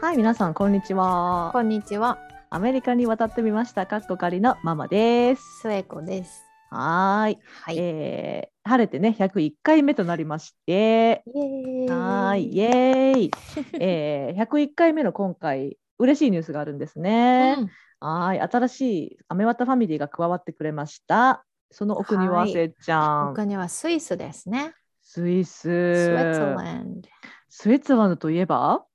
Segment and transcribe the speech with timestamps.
[0.00, 1.50] はい、皆さん、こんにちは。
[1.52, 2.18] こんにちは、
[2.48, 3.84] アメリカに渡ってみました。
[3.84, 5.60] かっこかりのママです。
[5.60, 6.42] スエコです。
[6.70, 7.78] はーい、はい。
[7.78, 11.22] えー晴れてね、101回目となりまして。
[11.88, 13.30] はーい、イエーイ。
[13.78, 17.56] えー、101回目の今回、嬉しいニュースがあるんですね。
[17.58, 21.44] うんはーい、新しいアメワタファミリーが加わってくれました。
[21.70, 24.72] その奥にははいせっちゃん、他にはスイスですね。
[25.02, 28.86] スイス、 Switzerland。Switzerland といえば、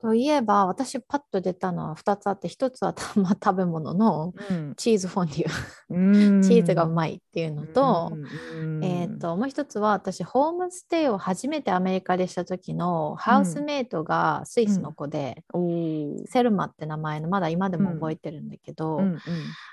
[0.00, 4.74] といえば、私パッと出たのは2つあって、1つはた まあ食べ物のうん。
[4.76, 5.50] チーズフォンデュ。
[5.90, 6.42] うん。
[6.42, 8.84] チーズがうまいっていうのと、うん。
[8.84, 16.26] えっ、と、もう一つは私、ホームステイを初めてアメリカでした時のハウスメイトがスイスの子で、おー。
[16.26, 19.18] セルマって名前の、まだ今でも覚えてるんだけど、うんうん、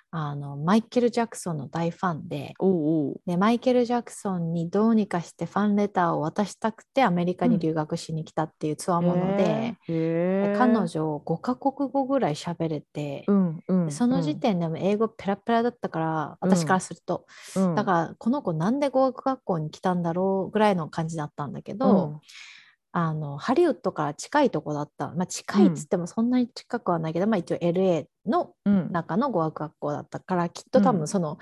[0.10, 2.54] あのマイケル・ジャクソンの大ファンで、
[3.26, 10.54] でマイケル・ジャクソンにどうにかしてファンレターを渡したくてアメリカに留学しに来たっていうつわもので、へー。
[10.54, 17.76] で彼女5カ国語ぐらい喋れて、うんうんでその時点でも英語ペラペラだったから、私からすると、うん。
[17.76, 22.22] だからこの子なんで語学学校に来たんだろうぐらいの感じだったんだけど、
[23.00, 28.92] あのハリウッドから近いとこだった、まあ、近いっつってもそんなに近くはないけど、まあ、一応 LA のうん。
[28.92, 30.98] 中の語学学校だったからきっと多うん。
[30.98, 31.38] 分その、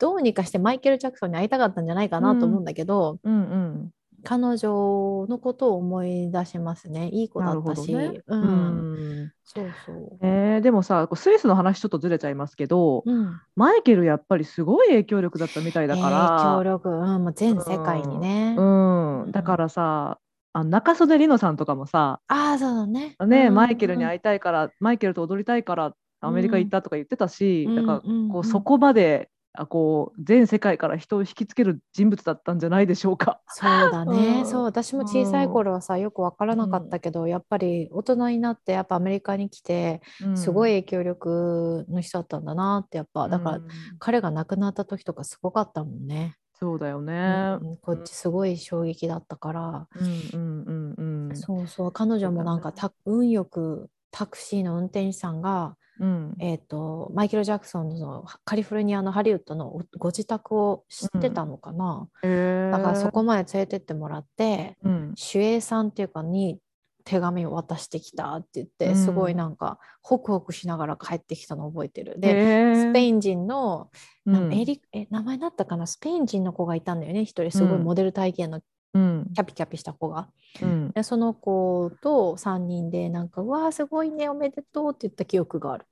[0.00, 3.90] どうにかしてマイケル・ジャクソンに会いたかったんじゃないかなと思うんだけど、うんうん。
[4.24, 7.08] 彼女のことを思い出しますね。
[7.10, 9.22] いい子だったし、ううん。
[9.22, 9.32] ん。
[9.44, 20.18] そうそう、えーでもさスイスの話ちょっとずれちゃいますけど、うん、マイケルやっぱりすごい影響力だったみたいだから影響力、うん、もう全世界にね、うん、だからさ
[20.58, 23.14] あ中曽根里乃さんとかもさ、ああそうだね。
[23.26, 28.28] ねうんマイケルに会いたいからマイケルと踊りたいからアメリカ行ったとか言ってたし、うんだからうん。
[28.30, 33.42] こうそこまであこう全世界から人を引きつける人物だったんじゃないでしょうか。
[33.48, 34.46] そうだね、うん。
[34.46, 40.00] そう私も小さい頃はさよく分からなかったけど、やっぱり大人になってやっぱアメリカに来て
[40.34, 43.68] すごい影響力の人だったんだなってやっぱだから、うん。
[43.98, 47.58] 彼が亡くなった時とかすごかったもんね、そうだよね。
[47.60, 51.36] うんこっちすごい衝撃だったから、うんうんうんうん。
[51.36, 51.92] そうそう。
[51.92, 56.34] 彼女もなんかた運よくタクシーの運転手さんが、うん。
[56.38, 62.70] えー、とマイケル・ジャクソンのカリフォルニアのハリウッドのおご自宅を知ってたのかな、へー。
[62.70, 65.14] だからそこまで連れてってもらってうん。
[65.32, 66.58] 守衛さんっていうかに
[67.06, 68.96] 手紙を渡してきたって言って、うん。
[68.96, 72.20] すごいなんかホクホクしながら帰ってきたのを覚えてる。
[72.20, 73.90] で、スペイン人の、
[74.26, 74.52] なうん。
[74.52, 75.86] エリえ名前だったかな？
[75.86, 77.24] スペイン人の子がいたんだよね。
[77.24, 77.84] 一人すごいうん。
[77.84, 78.60] モデル体型の
[78.94, 79.30] うん。
[79.34, 80.28] キャピキャピした子が。
[80.60, 80.90] うん。
[80.90, 85.86] でその子と3人でなんか「うわーすごいねおめでとう」って言った記憶がある。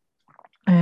[0.66, 0.72] へ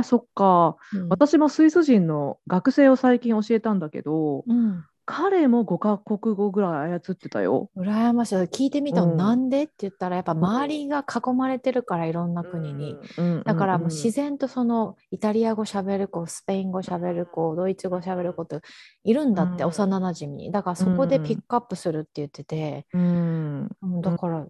[0.00, 0.76] え、そっか。
[0.92, 1.08] うん。
[1.08, 7.70] 私もスイス人の学生を最近教えたんだけど、うん彼も5カ国語ぐらい操ってたよ。
[7.76, 8.34] 羨ましい。
[8.36, 9.16] 聞いてみたの、うん。
[9.16, 18.60] なんでって言ったらやっぱ周りが囲まれてるからいろんな国に、うんだからもう自然然とそのイタリア語しゃべる子スペイン語しゃべる子ドイツ語しゃべる子って
[19.04, 20.52] いるんだって、うん幼なじみに。
[20.52, 24.46] だからそこでピックアップするって言ってて、うん、うんだから、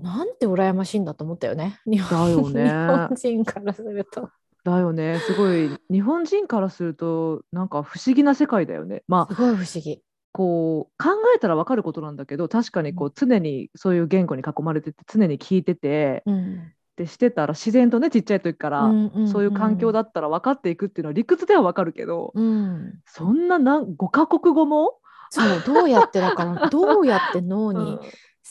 [0.00, 1.80] なんて羨ましいんだと思ったよね。
[1.86, 2.64] 日だ本よね。
[2.64, 4.30] 日本人からすると
[4.64, 5.20] だよね。
[5.20, 9.02] すごい日本人からするとなんか不思議な世界だよね。
[9.06, 10.02] まあすごい不思議。
[10.32, 24.98] こう考えたらわかることなんだけど確かにこう常にそういう言語に囲まれてて常に聞いててうんでしてたら自然とねちっちゃい時からうんうんそういう環境だったら分かっていくっていうのは理屈ではわかるけど、うん、そんな何5カ国語も、
[25.30, 28.00] そうどうやってだからどうやって脳にうん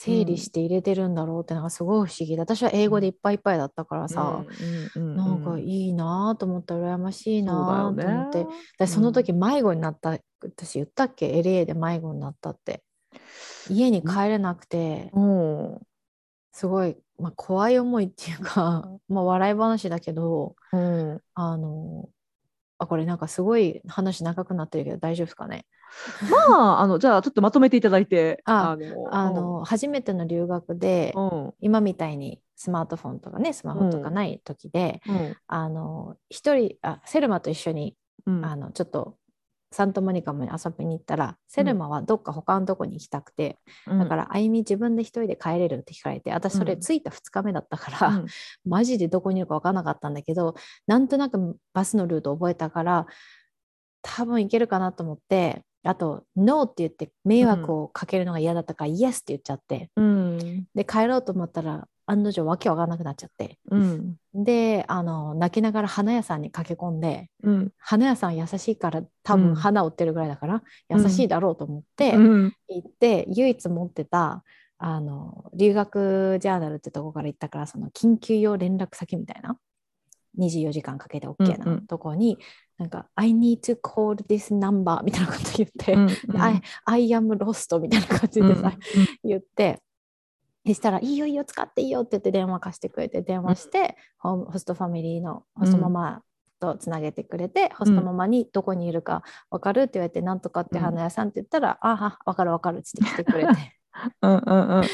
[0.04, 4.44] 整理して入れてるんだろうってのがすごい不思議で私は英語でいっぱいいっぱいだったからさ、
[4.96, 5.16] うんうんうん。
[5.16, 8.56] なんかいいなと思った羨ましいなと思って、そね。
[8.80, 12.84] でその時迷子になった私言ったっけ？LA で迷子になったって。
[13.70, 15.80] 家に帰れなくてうん
[16.52, 21.22] すごい、まあ、怖い思いっていうか、まあ、笑い話だけどうん。
[21.34, 22.10] あの
[22.78, 25.66] あこれなんかすごい話長くなってるけど大丈夫ですかね？
[26.50, 31.54] まああのじゃあちょっとまとめていただいてあのあの初めての留学でうん。
[31.60, 35.38] 今みたいにスマートフォンとかねスマホとかない時で、うん。
[35.48, 37.96] あの一人あセルマと一緒に
[38.26, 38.46] うん。
[38.46, 39.18] あのちょっと
[39.74, 43.58] サントモニカも遊びに行ったら、セルマはどっか他のとこに行きたくて、
[43.88, 46.80] だからあゆみ自分で一人で帰れるって聞かれて私それうん。
[46.80, 48.26] 着いた2日目だったから、うん。
[48.70, 50.54] マジでどこにいるか分からなかったんだけど
[50.86, 53.08] なんとなくバスのルート覚えたから
[54.04, 59.90] 多分行けるかなと思ってあと「ノー」って言って迷惑をかけるのが嫌だったから「イエス」って言っちゃって。
[59.96, 60.68] うん。
[60.74, 63.60] で帰ろうと思ったら案の定わけわかんなくなっちゃって。
[63.70, 64.16] うん。
[64.34, 67.72] であの泣きながら花屋さんに駆け込んでうん。
[67.78, 69.44] 花屋さん優しいから多うん。
[69.48, 71.02] 分花を売ってるぐらいだから、うん。
[71.02, 72.54] 優しいだろうと思って、うん。
[72.68, 74.44] 行って唯一持ってた
[74.78, 79.58] あの留学ジャーナルってとこから行ったからその緊急用連絡先みたいな。
[80.38, 82.40] 24時間かけて OK なとこに、
[82.78, 88.74] なんか「I need to call this number」みたいなこと言って「うんで I, I am lost」みたいな感じでさ、
[89.24, 89.82] 言って
[90.66, 96.22] そしたら「いいよいいよ使っていいよ」って言って電話貸してくれて電話して、ホームホストファミリーのホストママ
[96.60, 103.52] とつなげてくれて、ホストママにどこにいるか分かるって言われて「なんとかって花屋さん」って言ったら「ああ分かる分かる」っつって来てくれて。
[104.22, 104.86] うんうんうんうん。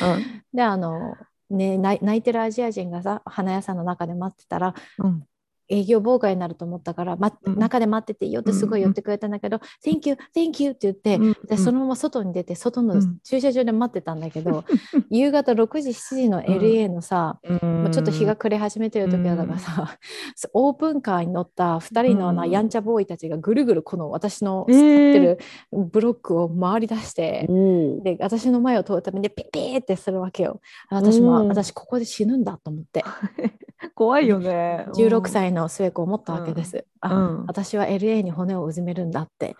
[0.53, 1.15] であの、
[1.49, 5.23] ね、泣い泣いてるアジア人がさ花屋さんの中で待ってたらうん
[5.69, 7.59] 営業妨害になると思ったから、まうん。
[7.59, 13.19] 中で待ってていいよってすごい言ってくれたんだけど「Thank you Thank you」って言って、うんでそのまま外に出て外のうん。
[13.23, 14.63] 駐車場で待ってたんだけど、
[15.09, 17.83] 夕方6時7時の LA のさ、うん。
[17.83, 19.97] まあちょっと日が暮れ始めてる時だからさ、
[20.53, 22.49] オープンカーに乗った2人のな、うん。
[22.49, 25.39] やんちゃボーイたちがぐるぐるこの私のえ使ーってる
[25.71, 27.47] ブロックを回り出して、
[28.03, 30.59] で私の前を通るためにピッピーってするわけよ。
[30.89, 31.47] あ私も、うん。
[31.47, 33.03] 私ここで死ぬんだと思って。
[33.95, 34.85] 怖いよね。
[34.93, 36.85] 16歳の末子を思ったわけです。
[37.01, 39.55] あうん私は LA に骨をうずめるんだって。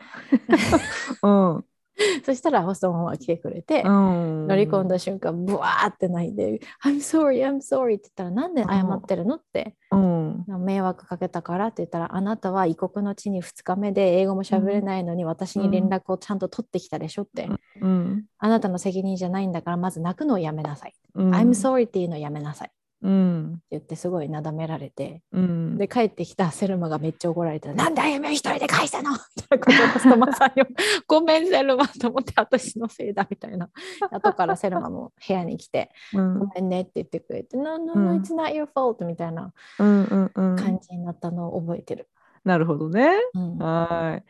[1.23, 1.65] うん。
[2.25, 4.47] そしたらホストママが来てくれて、うん。
[4.47, 10.45] 乗り込んだ瞬間ブワーって泣いて「I'm sorry I'm sorry」って言ったら「なんで謝ってるの?」ってうん。
[10.47, 17.49] 迷惑かけたからって言ったら「あなたは異国の地に2日目で英語も喋れないのに私に連絡をちゃんと取ってきたでしょ」って、
[17.81, 18.25] うん。
[18.37, 20.93] あなたの責任じゃないんだからまず泣くのをやめなさい。
[21.15, 21.31] うん。
[21.31, 23.61] I'm sorry っていうのをやめなさいってうん。
[23.71, 25.77] 言ってすごいなだめられてうん。
[25.77, 29.11] で帰ってきたセルマがめっちゃ怒られて「なんであゆみを一人で返したの?」
[29.51, 30.65] みたいなマさんに
[31.07, 33.69] 「ごめんセルマ」と思って私のせいだみたいな
[34.11, 39.53] 後からセルマも部屋に来てうんごめんねって言ってくれて、No, no, うん no, it's not your fault みたいな。
[39.77, 42.07] 感じになったのを覚えてる。
[42.45, 43.11] なるほどね。
[43.33, 44.23] うんはい。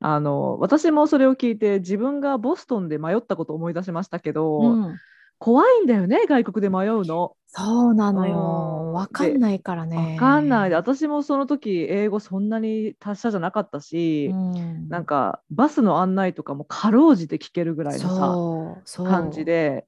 [0.00, 4.96] あの、私もそれを聞いて、自分がボストンで迷ったことを思い出しましたけど、うん
[5.38, 7.36] 怖いんだよね、外国で迷うの。
[7.46, 8.92] そうなのうんよ。
[8.92, 10.14] わかんないからね。
[10.14, 10.76] わかんないで。
[10.76, 19.86] 私もその時、英語そんなに達者じゃなかったし、うんなんか、バスの案内とかもかろうじて聞けるぐらいのさ、感じで、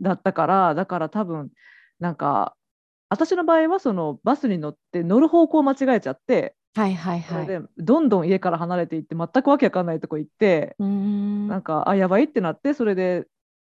[0.00, 1.50] だったから、だから多分、
[2.00, 2.56] なんか、
[3.08, 7.44] 私の場合はそのバスに乗って乗る方向を間違えちゃって、はいはいはい。
[7.44, 13.26] それでどんどん家から離れていって全くわけわかんないとこ行って、なんかあやばいってなってそれで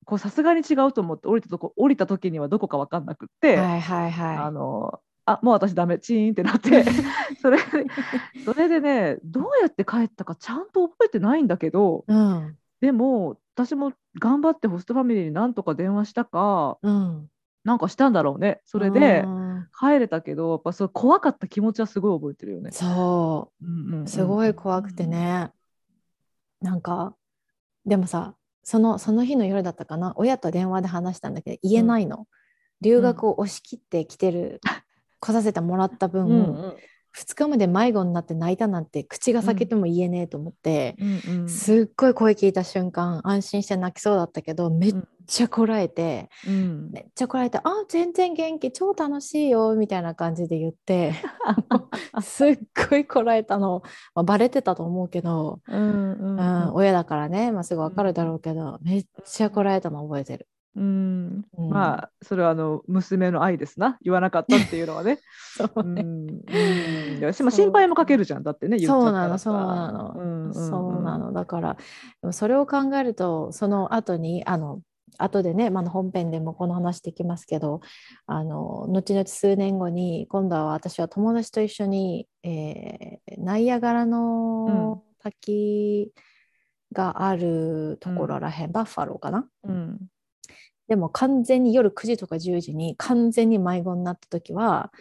[0.06, 6.84] こうさすがに違うと思って降りたとこ降りた時にはどこかわかんなくって、はいはいあはのあもう私ダメチーンってなって
[7.42, 7.60] それ
[8.44, 12.12] それでねどうやって帰ったかちゃんと覚えてないんだけどい。
[12.12, 17.30] うんでも私も頑張ってホストファミリーになんとか電話したかうん。
[17.64, 19.42] なんかしたんだろうねそれでうん
[19.80, 22.72] 帰れたけどやっぱそう怖かった気持ちはすごい覚えてるよね。
[22.72, 25.52] そうんうんうんう、すごい怖くてね。
[26.62, 27.16] なんか、
[27.86, 32.28] でもさ、そのその日の夜だったかな、親と電話で話したんだけど、言えないの。
[32.82, 34.60] 留学を押し切ってきてる、
[35.20, 36.76] 来させてもらった分、うんうん。
[37.16, 40.96] 2日まで迷子になって泣いたなんて口が裂けても言えねえと思って、
[41.28, 41.50] うんうん。
[41.50, 44.96] すっごい声聞いた瞬間安心して泣きそうだったけどめっ
[45.32, 46.92] ちゃこらえて、うん。
[46.92, 51.14] めっちゃこらえて「あ全然元気超楽しいよ」みたいな感じで言って
[52.22, 53.82] すっごいこらえたの、
[54.14, 56.74] まあ、バレてたと思うけど、うんうんうん。
[56.74, 60.48] 親だからね、まあ、すぐ分かるだろうけど、めっちゃこらえたの覚えてる。
[60.76, 61.46] うん。
[61.58, 61.70] うん。
[61.70, 63.98] まあそれはあの娘の愛ですな。
[64.02, 65.20] 言わなかったっていうのはね。
[65.58, 65.96] そううん。
[65.96, 67.30] ねう。
[67.30, 68.44] ん心配もかけるじゃん。
[68.44, 71.32] だってねそうなのそうなの、うんうんそうなの。
[71.32, 71.78] だから
[72.32, 74.82] それを考えるとその後にあの
[75.18, 77.82] 後でね、まあ、本編でもこの話できますけど
[78.26, 86.12] あの後々数年後に今度は私は友達と一緒に、えーナイアガラの滝
[86.92, 89.48] があるところらへん、バッファローかな？
[89.64, 89.98] うん。
[90.88, 94.92] でも完全に夜9時とか10時に完全に迷子になった時は、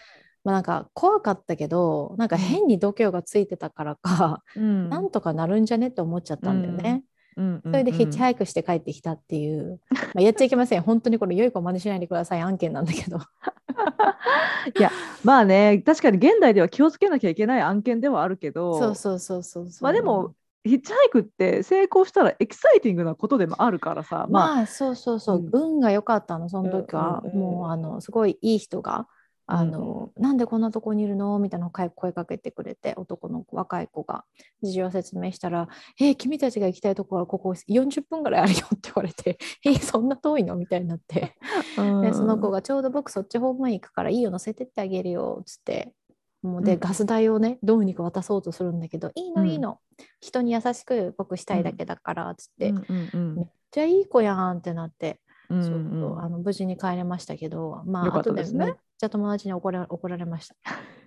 [0.45, 4.89] まあ、なんか怖かったけどなんか変に度胸がついてたからか、うん。
[4.89, 7.03] なんとかなるんじゃねって思っちゃったんだよね。
[7.37, 9.81] うんそれでヒッチハイクして帰ってきたっていう、
[10.15, 10.83] まあ、やっちゃいけません。
[10.83, 12.41] 本当にこれ良い子真似しないでください。
[12.41, 13.19] 案件なんだけど。
[15.25, 19.85] まあね確かに現代では気をつけなきゃいけない案件ではあるけどそうそうそうそうそう。
[19.85, 20.35] まあでも
[20.65, 24.27] ヒッチハイクって成功したらエキサイティングなことでもあるからさ。
[24.29, 25.51] まあまあそうそうそう、うん。
[25.53, 27.41] 運が良かったのその時は、うんうんうん。
[27.41, 29.07] もうあのすごいいい人が
[29.53, 31.39] あの、なんでこんなとこにいるの？
[31.39, 34.25] みたいな声声かけてくれて男の子若い子が。
[34.63, 35.69] 事情を説明したら
[36.01, 41.37] 「えー君たちが行きたいところはここ40分ぐらいあるよ」って言われて「えーそんな遠いの?」みたいになって、
[41.79, 42.03] うん。
[42.03, 45.95] でその子が「ちょうど僕そっち方面行くからいいよ乗せてってあげるよ」っつって。
[46.43, 46.81] もうで、うん。
[46.81, 49.49] ガス代をねどうにか渡そうとするんだけど「いいのうん。
[49.49, 49.79] いいの、
[50.21, 55.21] 人に優しく僕したいだけだから」っつって、うんうんうんめっちゃいい子やんってなって。
[55.49, 55.91] うんそううん。
[56.01, 58.65] そうあの無事に帰れましたけど、まあ、後ですね。
[58.67, 60.55] めっちゃ友達に怒ら怒られました。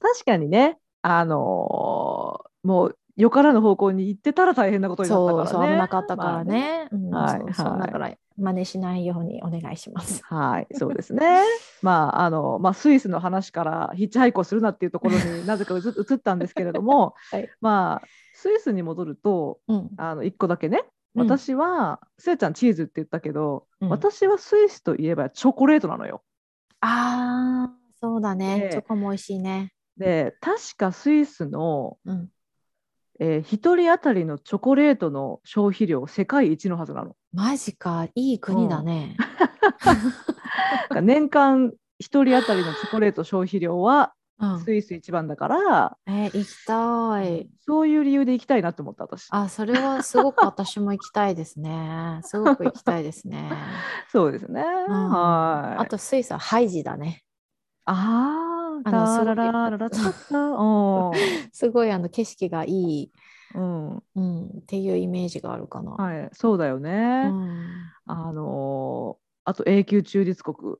[0.00, 5.50] 確かにね、あのーもうよからぬ方向に行ってたら大変なことになったからね。
[5.50, 6.88] そうそう危なかったからまあね。
[6.90, 10.22] だから真似しないようにお願いします。
[10.24, 11.42] はい、そうですね。
[11.82, 26.22] まあ、あの、まあ、スイスの話からヒッチハイクをするなっていうところに なぜか移移ったんですけれども、はいまあ、スイスに戻ると、うん、あの、一個だけね、うん私は、せいちゃんチーズって言ったけど、うん私はスイスといえばチョコレートなのよ。
[26.82, 28.60] ああ、そうだね。
[28.60, 29.72] でチョコも美味しいね。
[29.96, 32.28] で、確かスイスの、うん、
[33.20, 37.14] えー、1人当たりのチョコレートの消費量世界一のはずなの。
[37.32, 39.16] マジか、いい国だね。
[41.02, 47.48] 年間1人当たりのチョコレート消費量はうん、スイス一番だから、えー行きたい。
[47.60, 49.28] そういう理由で行きたいなと思った私。
[49.30, 52.18] あ、それはすごく私も行きたいですね。
[52.26, 53.52] すごく行きたいですね。
[54.10, 54.64] そうですね。
[54.88, 55.82] うんはい。
[55.82, 57.22] あとスイスはハイジだね。
[57.84, 58.90] ああ、
[61.52, 63.12] すごいあの景色がいい、
[63.54, 65.92] うん、うん、っていうイメージがあるかな。
[65.92, 67.22] はい、そうだよね。
[67.26, 67.68] うん、
[68.06, 70.76] あのーあと永久中立国。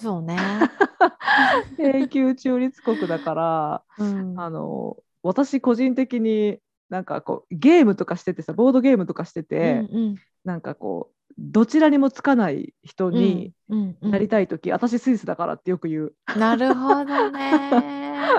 [0.00, 0.36] そうね。
[1.78, 16.14] 永久中立国だから、うん、あのー私個人的になんかこうゲームとかしててさ、ボードゲームとかしてて、うんなんかこうどちらにもつかない人うんにうんうんなりたいとき、私スイスだからってよく言う。
[16.38, 17.70] なるほどね。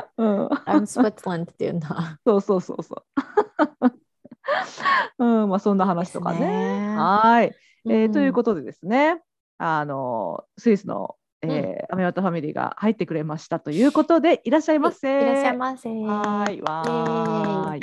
[0.18, 2.20] うん、I'm Switzerland っていうんだ。
[2.26, 3.94] そうそうそうそう。
[5.24, 6.40] うん、まあそんな話とかね。
[6.40, 9.22] ねはい、えーというとことでですね、
[9.60, 15.22] あのスイスの、えーアメワタファミリーが入ってくれましたということで、いらっしゃいませ。
[15.22, 15.90] いらっしゃいませ。
[15.90, 17.82] はーい、わーい。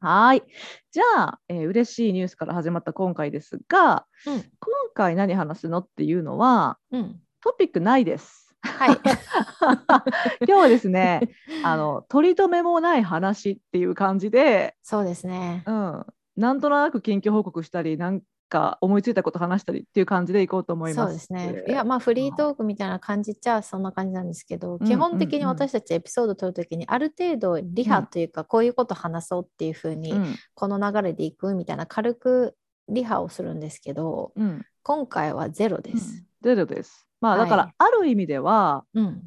[0.00, 0.42] はーい。
[0.90, 4.50] じゃあ、えー嬉しいニュースから始まった今回ですが、うん今
[4.94, 8.54] 回何話すのっていうのは、うん、トピックないです。
[8.62, 9.00] はい。
[10.46, 11.20] 今日はですね、
[11.64, 15.64] あの取り留めもない話っていう感じで、そうですね。
[15.66, 18.22] うん、なんとなく近況報告したり、なん
[18.52, 21.08] か思いついたこと話したりっていう感じでいこうと思います。
[21.08, 21.64] そうですね。
[21.66, 32.54] いや、まあ、フリートークみたいな感じじゃそんな感じなんですけど、うん基本的に私たちエピソード取るときに、ある程度リハというか、こういうこと話そうっていうふうに、うんこの流れでいくみたいな軽く
[32.88, 36.22] リハをするんですけど、うん今回はゼロです。
[36.42, 37.06] ゼロです。
[37.20, 39.22] まあはいだから、ある意味ではうん、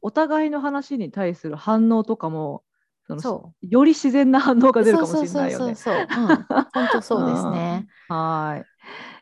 [0.00, 2.62] お互いの話に対する反応とかも
[3.06, 3.66] そのそう。
[3.66, 5.74] より自然な反応が出るかもしれないよね。
[5.74, 6.22] そうそうそうそう。
[6.22, 6.36] うん、
[6.72, 7.86] 本当そうですね。
[8.08, 8.62] は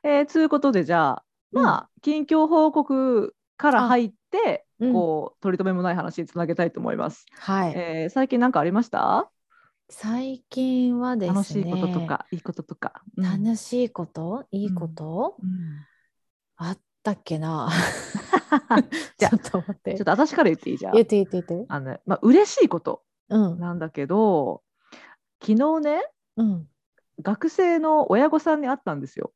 [0.03, 0.09] い。
[0.09, 7.27] えー、ということでじゃあうんまあ、近況報告から入って、うんこう取り留めもない話につなげたいと思います。
[7.39, 7.73] はい。
[7.77, 9.29] えー最近何かありました？
[9.91, 13.03] 最近はですね、楽しいこととかいいこととか。
[13.17, 14.45] うん楽しいこと？
[14.53, 15.51] いいこと、うん
[16.57, 17.69] あったっけな
[19.19, 20.79] ちょっと待ってちょっと私から言っていい？
[20.79, 21.07] じゃん言っ。
[21.07, 24.63] て言って言ってあのねまあ嬉しいことうんなんだけど
[25.41, 26.03] 昨日ね
[26.37, 26.67] うん。
[27.23, 29.33] 学生の親御さんに会ったんですよ。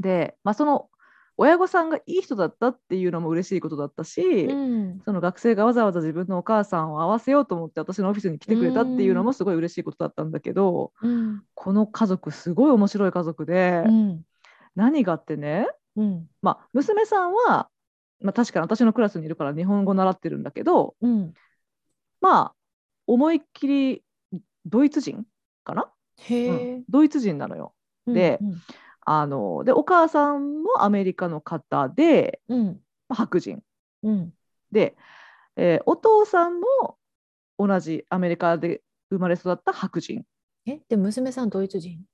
[0.00, 0.88] で、まあ、その
[1.36, 5.00] 親御さんがいい人だったっていうのも嬉しいことだったし、うん。
[5.04, 11.42] その学生がわざわざ自分のお母さんを会わせようと思って私のオフィスに来てくれたっていうのもすごい嬉しいことだったんだけど、うん。
[11.54, 14.22] この家族すごい面白い家族で、うん。
[14.76, 15.66] 何があってね、
[15.96, 16.26] うん。
[16.42, 17.68] まあ、娘さんは、
[18.20, 21.32] まあ、確かに私のクラスにいるから日本語習ってるんだけどうん
[22.20, 22.54] まあ
[23.06, 24.02] 思いっきり
[24.66, 25.24] ドイツ人
[25.64, 26.56] かな、へうん。
[26.56, 27.74] え、ドイツ人なのよ。
[28.06, 28.62] でうん。
[29.06, 32.66] あのでお母さんもアメリカの方で、うん。
[33.08, 33.62] まあ白人。
[34.02, 34.32] うん。
[34.70, 34.96] で、
[35.56, 36.98] えーお父さんも
[37.58, 40.24] 同じアメリカで生まれ育った白人。
[40.66, 42.04] えで娘さんドイツ人？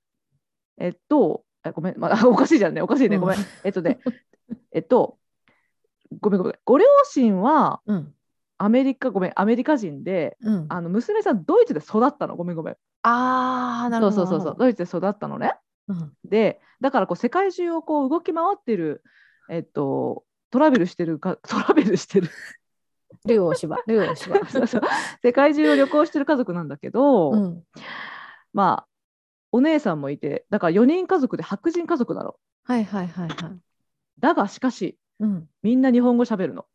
[0.77, 3.21] えっと、えごめん、まあ、 おかしいじゃんね、おかしいね、うん。
[3.21, 3.37] ごめん。
[3.63, 3.99] えっとね、
[4.71, 5.17] えっと、
[6.19, 6.59] ごめんごめん。
[6.65, 8.13] ご両親はうん
[8.57, 10.65] アメリカ、ごめん、アメリカ人で、うん。
[10.69, 12.77] あの娘さんドイツで育ったの、ごめんごめん。
[13.03, 14.15] ああなるほど。
[14.15, 15.55] そうそうそうドイツで育ったのね。
[15.87, 16.13] うん。
[16.25, 19.03] で、だからこう世界中をこう動き回ってる、
[19.49, 22.29] えっと、トラベルしてるか、 トラベルしてる、
[23.25, 24.81] ルー大芝ルー大芝
[25.23, 27.63] 世界中を旅行してる家族なんだけど、うん。
[28.53, 28.87] まあ、
[29.51, 32.35] お姉さんもいて、だから4人家族で白人家族なの。
[32.63, 33.59] はいはいはいはい。
[34.19, 35.49] だがしかし、うん。
[35.63, 36.65] みんな日本語喋るの。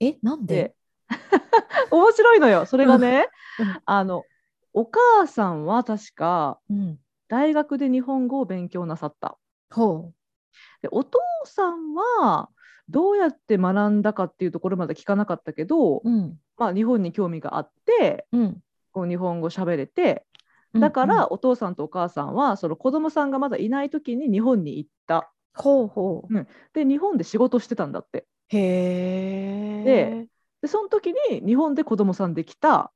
[0.00, 0.54] えなんで？
[0.54, 0.74] で、
[1.90, 2.66] 面白いのよ。
[2.66, 3.68] それがね、うん。
[3.68, 3.82] うん。
[3.84, 4.24] あの、
[4.72, 6.98] お母さんは確かうん。
[7.28, 9.38] 大学で日本語を勉強なさった。
[9.70, 10.12] ほ
[10.82, 12.48] で、お父さんは
[12.88, 16.38] どうやって学んだかっていうところまで聞かなかったけど、ううん。
[16.56, 18.62] まあ日本に興味があって、うん。
[18.92, 20.26] こう日本語喋れて、
[20.74, 25.32] だからお父さんとお母さんはその子供さんがまだいない時に日本に行った。
[25.54, 26.46] ほうほう。
[26.72, 28.26] で日本で仕事してたんだって。
[28.48, 29.84] へえ。
[29.84, 30.26] で
[30.62, 32.92] でその時に日本で子供さんできた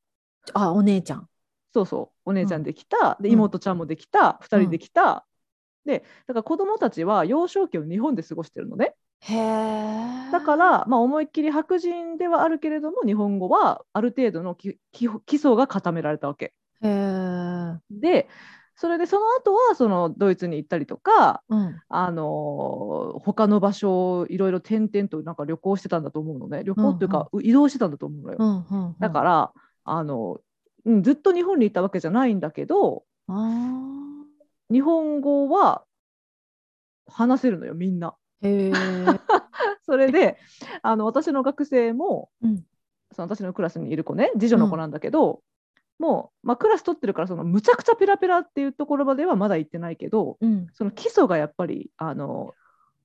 [0.53, 1.29] あ、お姉ちゃん。
[1.73, 5.27] そうそうお姉ちゃんできた、でうん妹ちゃんもできた、2人できた、
[5.85, 10.33] でだから子供たちは幼少期を日本で過ごしてるのねへえ。
[10.33, 17.81] だから、まあ、思いっきり白人ではあるけれども日本語はある程度のき基基礎が固められたわけへえ。
[17.91, 18.29] で
[18.77, 21.81] それでその後はそのドイツに行ったりとか、うん。
[21.89, 28.97] あのー他の場所をいろいろ転々となんか旅行してたんだと思うのね旅行っていうか、移動してたんだと思うのよ、うんうんうん。
[28.99, 29.53] だから
[29.85, 30.41] あの、
[30.85, 33.63] うん、ずっと日本にいたわけじゃないんだけどあ
[34.71, 35.85] 日本語は
[37.07, 38.15] 話せるのよみんな。
[39.87, 40.37] それで
[40.83, 42.65] あの私の学生も、うん
[43.15, 45.41] その私のクラスにいる子ね次女の子なんだけど、
[45.99, 50.67] もう、まあ、クラス取ってるからそのむちゃくちゃペラペラっていうところまではまだ行ってないけどうん。
[50.73, 52.55] その基礎がやっぱりあの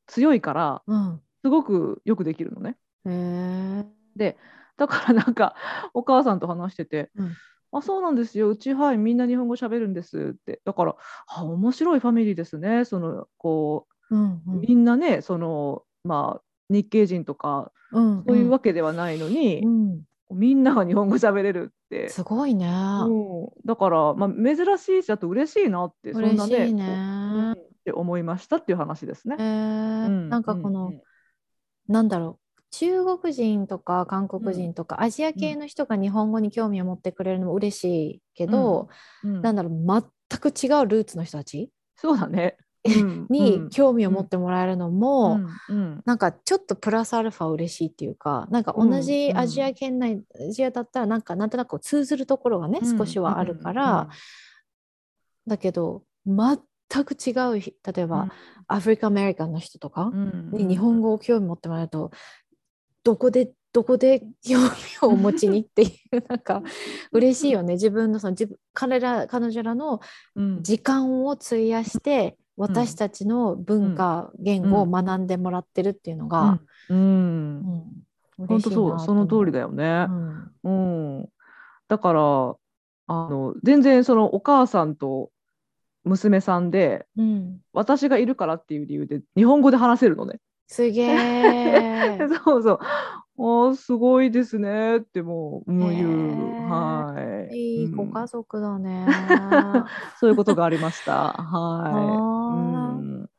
[0.07, 1.21] 強いからうん。
[1.41, 2.75] すごくよくできるのね。
[3.05, 3.85] へ
[4.19, 4.35] え。
[4.79, 5.55] だからなんか
[5.93, 7.33] お母さんと話しててうん
[7.71, 10.95] 「あそうなんですようちはいみんな日本語喋るんです」ってだから
[11.27, 14.41] あ面白いファミリーですねそのこうんう。
[14.47, 18.23] うんみんなねそのまあ日系人とかうん。
[18.27, 20.01] そういうわけではないのに、うん。
[20.31, 22.67] みんなが日本語喋れるって、すごいね。
[22.67, 27.55] うん、だから、まあ、珍しいしあと嬉しいなってそんなね嬉しいねこううんっ
[27.85, 29.35] て思いましたっていう話ですね。
[29.39, 29.45] へえ。
[29.45, 29.49] う
[30.09, 30.91] んなんかこの、
[31.87, 32.43] なんだろう。
[32.71, 38.89] 中国人とか韓国人とかアジア系の人が日本語に興味を持ってくれるのも嬉しいけど、
[39.23, 41.71] うんうんなんだろう全く違うルーツの人たち？
[41.95, 42.57] そうだね。
[42.85, 46.01] うん に興味を持ってもらえるのも、うんうん。
[46.05, 54.09] なんかちょっとプラスアルファ嬉しいっていうかなんか同じアジア圏内、アジアだったらなんかなんとなく通ずるところがね、うん少しはあるから、
[55.45, 56.57] だけど全
[57.03, 58.29] く違うひ例えば、
[58.67, 62.11] アフリカアメリカンの人とかうんに日本語を興味持ってもらうと、
[63.03, 66.63] どこでどこで 興味をお持ちにっていうなんか
[67.11, 67.73] 嬉しいよね。
[67.73, 69.99] 自分のその自分彼ら彼女らの
[70.35, 70.63] うん。
[70.63, 77.83] 時間を費やして私たちの文化、言語を学んでもらってるっていうのが、うんうん
[78.47, 79.67] 本当そうその通りだよ。
[79.67, 80.07] よね
[80.63, 80.69] う。
[80.69, 81.29] んうん、
[81.87, 85.29] だからあの全然そのお母さんと
[86.03, 90.39] 娘さんでうん、私がいるからっていう理由で日本語で話せるのね。
[90.67, 92.17] すげえ。
[92.45, 92.79] そうそう。
[93.41, 96.09] おーすごいですねってもうもう言う。
[96.09, 97.57] へーはい。
[97.57, 99.07] いいごうん家族だね。
[100.19, 101.39] そういうことがありました。
[101.39, 102.17] あはーい。
[102.55, 103.29] うん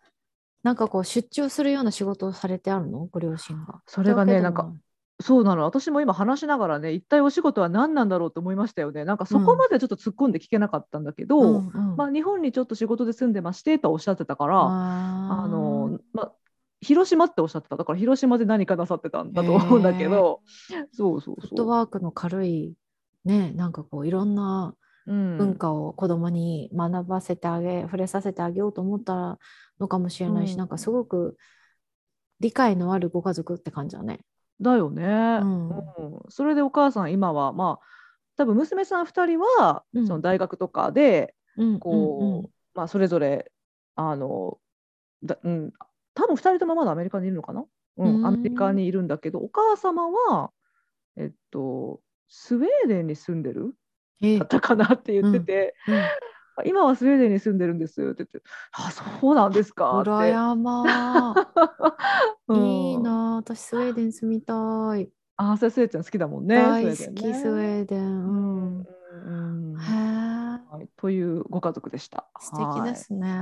[0.63, 3.07] なんかこう出張するような仕事をされてあるの？
[3.07, 3.81] ご両親が。
[3.87, 4.81] それがねなん
[5.23, 5.65] そうなの。
[5.65, 9.05] 私も今話しながらね、一体お仕事は何なんだろうと思いましたよね。
[9.05, 16.33] なんかそこまでちょっと突っ込んで聞けなかったんだけど、うんうんまあ日本にちょっと仕事で住んでましてとはおっしゃってたから、ああのまあ
[16.81, 17.77] 広島っておっしゃってた。
[17.77, 20.43] だから広島で何かなさってたんだと思うんだけど、
[20.93, 21.69] そうそうフットそう。
[21.69, 22.75] ワークの軽い
[23.25, 24.75] ねなんかこういろんな
[25.07, 25.39] うん。
[25.39, 29.39] 文化を子供に学ばせてあげ、触れさせてあげようと思った
[29.79, 30.59] のかもしれないし、うん。
[30.59, 31.37] なんかすごく
[32.41, 34.21] 理解のあるご家族って感じだね。
[34.61, 35.69] だよね、ん。
[35.69, 35.81] うん。
[36.29, 37.87] それでお母さん今はまあ
[38.37, 40.07] 多分娘さん2人は、うん。
[40.07, 41.81] その大学とかでうん。
[41.81, 43.51] こう、まあ、それぞれ
[43.97, 44.59] あの
[45.25, 45.73] だ、うん、
[46.15, 47.65] 多分2人ともまだアメリカにいるのかな、
[47.97, 50.51] うんうんアメリカにいるんだけどお母様は
[51.17, 53.75] えっとスウェーデンに住んでる？
[54.23, 58.43] えだったかなって言ってて、うんあ今はスウェーデンに住んでるんですって言って
[58.73, 60.11] あそうなんですかって。
[60.11, 61.35] 羨ま
[62.49, 64.53] うん いいな私スウェーデン住みた
[64.97, 65.11] い。
[65.37, 66.57] あそれスウェーデン好きだもんね。
[66.57, 66.97] 大好き
[67.35, 68.05] スウェーデン。
[68.05, 68.87] ううんん
[69.75, 72.29] うんへえはい、というご家族でした。
[72.39, 73.29] 素敵ですね。
[73.29, 73.33] い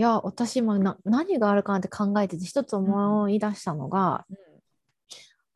[0.00, 4.36] や私今な何があるかなって考えてて一つ思い出したのが、はい。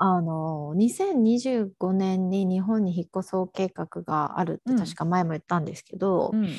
[0.03, 4.79] あの2025年に日本に引っ越そう計画があるってうん。
[4.79, 6.50] 確か前も言ったんですけど、うんうん。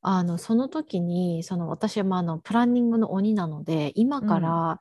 [0.00, 4.80] あのその時にその私はまああのプランニングの鬼なので今から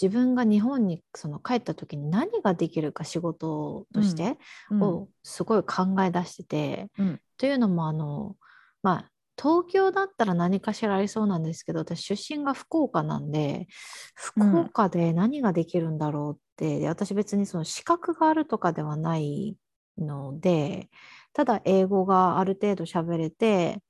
[0.00, 4.36] 自分が日本にその帰った時に何ができるか仕事として
[4.70, 4.82] うん。
[4.82, 7.20] をすごい考え出してて、うん。
[7.38, 8.36] というのもあの
[8.82, 13.66] まあ東京だったら何かしらありそうなんですけど私出身が福岡なんで
[14.14, 19.56] 福岡で何ができるんだろうって、で私別にその資格があるとかではない
[19.98, 20.88] ので
[21.34, 23.82] ただ英語がある程度喋れて、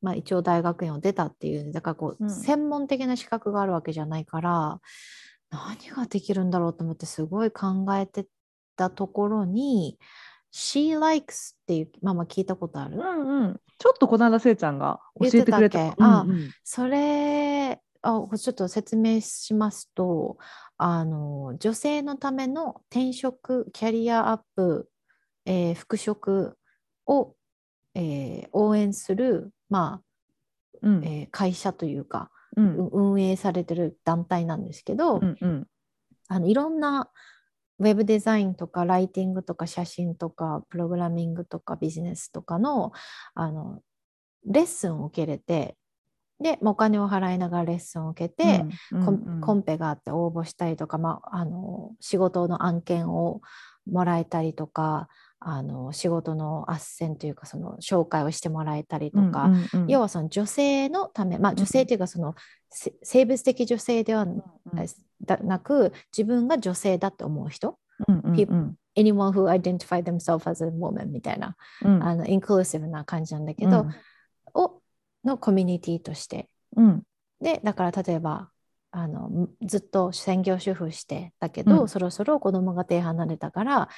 [0.00, 2.30] まあ、一応大学院を出たっていうだからこう、うん。
[2.30, 4.80] 専門的な資格があるわけじゃないから
[5.50, 8.26] 何ができるんだろうと思ってすごい考えて
[8.76, 9.98] たところに
[10.52, 15.94] She likes っていうまあまあ聞いたことある、うんうん、ちょっとこの間せいちゃんが教えてくれた。
[15.98, 16.50] あうんうん。
[16.64, 20.38] それあちょっと説明しますと
[20.76, 24.88] あの女性のための転職キャリアアップ、
[25.44, 26.56] えー復職
[27.06, 27.34] を、
[27.94, 30.02] えー応援する、まあ
[30.82, 31.04] うん。
[31.04, 32.76] えー会社というか、うん。
[32.76, 35.66] う運営されてる団体なんですけど、うんうん。
[36.28, 37.10] あのいろんな
[37.78, 42.92] ウェブデザインとかライティングとか写真とかプログラミングとかビジネスとかの
[43.34, 43.80] あの
[44.46, 45.76] レッスンを受けれて
[46.40, 48.64] でまあお金を払いながらレッスンを受けて、
[49.04, 53.40] コンコンペがあって応募したりとか、まあ、あの仕事の案件を
[53.90, 55.08] もらえたりとか
[55.40, 59.50] あの仕事の斡旋というかその紹介をしてもらえたりとか、
[59.86, 62.34] 要ははその女性のため、まあ、女性というかその、
[62.70, 64.26] せ生物的女性では
[65.24, 67.78] だなく自分が女性だって思う人
[68.34, 73.86] people- anyone who identify themselves as a woman みたいな、あのインクルーシブな感じなんだけど、
[74.54, 74.80] を
[75.24, 76.48] のコミュニティとして。
[76.76, 77.02] うん。
[77.40, 78.50] でだから例えば
[78.90, 81.88] あのむずっと専業主婦してたけど、うん。
[81.88, 83.88] そろそろ子供が手離れたから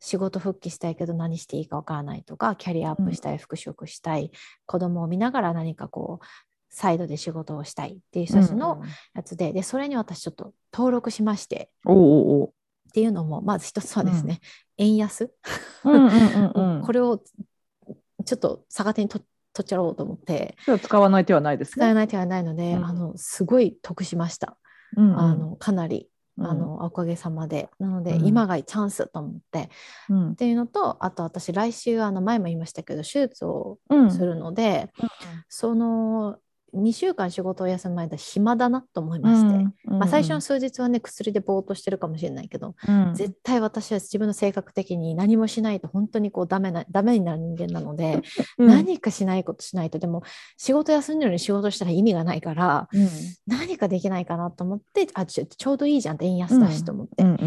[0.00, 4.30] 仕事復帰したいけど何していいかわからないとかキャリアアップしたい、復職したい
[4.66, 6.26] 子供を見ながら何かこう
[6.70, 8.82] サイドで仕事をしたいっていう人たちの
[9.14, 12.50] やつで,、でそれに私ちょっと登録しましておおおっ
[12.92, 14.40] ていうのもまず一つはですね、
[14.78, 15.30] 円安、
[15.84, 16.82] うんうんうんうん。
[16.82, 17.18] これを
[18.24, 19.20] ちょっと逆手にと
[19.58, 20.56] 取っちゃろうと思って。
[20.82, 21.72] 使わない手はないですね。
[21.72, 22.84] 使えない手はないので、うん。
[22.84, 24.56] あのすごい得しました。
[24.96, 25.18] うんうん。
[25.18, 26.46] あのかなり、うん。
[26.46, 27.68] あのおかげさまで。
[27.80, 28.26] なので、うん。
[28.26, 29.70] 今がチャンスと思って。
[30.08, 30.32] うん。
[30.32, 34.10] っていうのとあと私来週あの前も言いましたけど手術をうん。
[34.10, 34.92] するので、
[35.48, 36.38] その
[36.74, 43.14] 2週間仕事を休む間暇だなと思いまして、まあ、最初の数日はね薬でぼーっとしてるかもしれないけど、うん。
[43.14, 48.22] 絶対私は自分の性格的に何もしないと本当にこうダメなダメになる人間なので、
[48.58, 48.68] うん。
[48.68, 50.22] 何かしないことしないとでも
[50.56, 53.08] 仕事休んでるのに仕事したら意味がないからうん。
[53.46, 57.38] 何かできないかなと思ってあちょうどいいじゃんって円安だしと思って、うんうん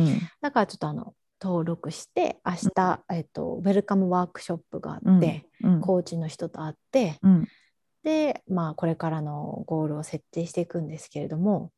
[0.41, 5.81] だからちょっとあの登録して明日、えっと、ウェルカムワークショップがあって、うん。
[5.81, 7.47] コーチの人と会ってうん
[8.03, 11.71] で、まあ、これからのゴールを設定していくんですけれども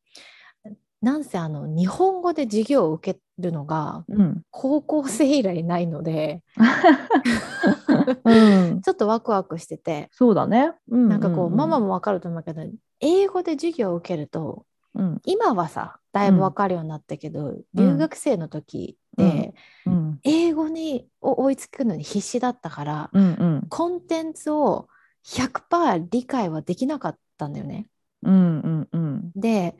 [1.02, 4.42] なんせあの日本語で授業を受けるのがうん。
[4.50, 6.42] 高校生以来ないので
[8.24, 8.80] うん。
[8.80, 10.72] ちょっとワクワクしててそうだね。
[10.88, 12.62] なんかこう、ママも、もわかると思うけど
[13.00, 15.20] 英語で授業を受けるとうん。
[15.24, 20.20] 今はさだいぶわかるようになったけど、留学生の時って、うん。
[20.22, 23.66] 英語にを追いつくのに必死だったから、うんうん。
[23.68, 24.88] コンテンツを
[25.24, 27.88] 100%理解はできなかったんだよね。
[28.22, 29.32] うんうんうん。
[29.34, 29.76] で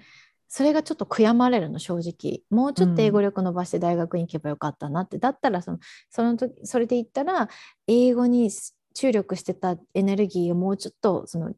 [0.48, 2.42] それがちょっと悔やまれるの正直。
[2.48, 5.78] もうちょっと英語力伸ばして大学に行けばよかったなって、だったらその
[6.10, 7.48] その時それで言ったら
[7.88, 8.50] 英語に
[8.94, 11.54] 注力してたエネルギーをもうちょっとその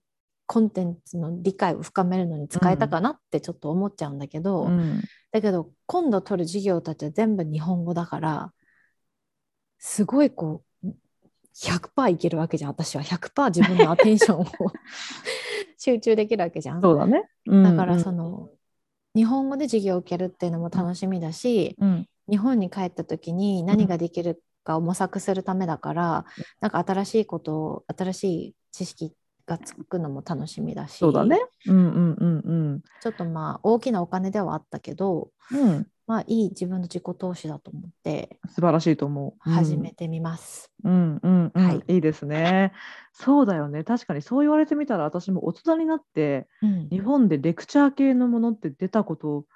[0.47, 5.03] コンテンツの理解を深めるのに使えたかなってちょっと思っちゃうんだけど、うん。
[5.31, 8.53] だけど今度取る授業たちは全部日本語だから
[9.79, 10.66] すごいこう
[11.63, 12.71] 100%いけるわけじゃん。
[12.71, 13.03] 私は。
[13.03, 14.47] 100%自分のアテンションを
[15.79, 16.83] 集中できるわけじゃん。
[16.83, 17.29] そうだね。
[17.47, 18.51] だからその、の、
[19.15, 22.07] 日本語で授業を受けるっていうのも楽しみだし、うん。
[22.29, 26.27] 日本に帰った時に何ができるかを模索するためだから、
[26.61, 29.15] なんか新しいことを新しい知識
[29.47, 31.41] がつくのも楽しみだしそうだね。
[31.67, 39.51] うんうんうんちょっとまあ大きなお金ではあったけどうんうんまあいい自分の自己投資だと思って素晴らしいと思う。
[39.51, 40.71] うん始めてみます。
[40.85, 42.73] うんうんうん、はいいいですね。
[43.13, 43.83] そうだよね。
[43.83, 49.47] 確かにそう言われてみたら私も大人になってうん日本でレクチャー系のものって出たこと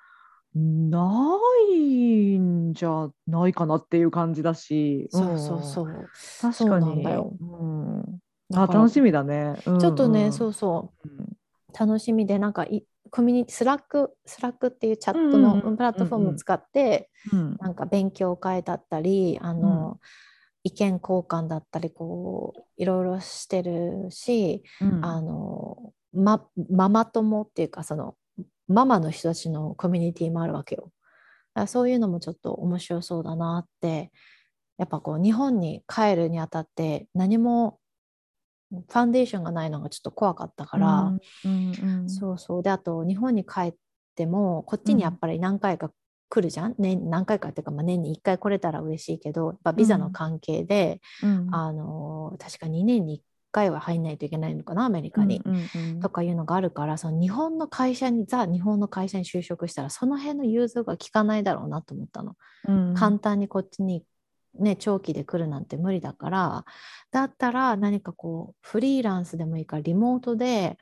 [0.55, 1.39] な
[1.71, 5.09] いんじゃないかなっていう感じだし。
[5.11, 6.11] そうそうそうう。
[6.13, 6.87] そう確かに。
[6.87, 8.19] なんだようん、
[8.55, 9.57] あ楽しみだね。
[9.65, 11.79] ちょちょっとね、そうそう。
[11.79, 15.65] 楽しみでなんかいコミュニティ Slack Slack っていうチャットうんうんうん。
[15.71, 17.57] のプラットフォームを使って、うん。
[17.61, 19.99] なんか勉強会だったりあの、
[20.63, 25.05] 意見交換だったりこういろいろしてるし、うん。
[25.05, 28.17] あのまママ友っていうかその
[28.67, 30.83] ママの人たちのコミュニティもあるわけよ。
[30.83, 34.13] だからそういうのもちょっと面白そうだなって
[34.79, 37.80] やっぱこう日本に帰るにあたって何も
[38.71, 41.13] ファンデーションがないのがちょっと怖かったから、
[41.45, 42.63] うんうんそうそう。
[42.63, 43.75] であと日本に帰っ
[44.15, 45.91] てもこっちにやっぱり何回か
[46.31, 51.49] 来るじゃん、年何回かっていうか、まあ、年に1回来れたら嬉しいけどやっぱビザの関係で、うん。
[51.53, 55.43] あの確か2年に1回は入んないといけないのかなアメリカに。
[55.45, 55.61] うんうん
[55.95, 56.01] うん。
[56.01, 62.37] とかいうのがあるからその日本の会社にザ日本の会社に就職したらその辺の融通が効かないだろうなと思ったの。
[62.69, 62.95] うん。
[62.95, 64.05] 簡単にこっちに、
[64.59, 66.65] ね、長期で来るなんて無理だから
[67.11, 70.77] だったら何かこうフリーランスでもいいからリモートで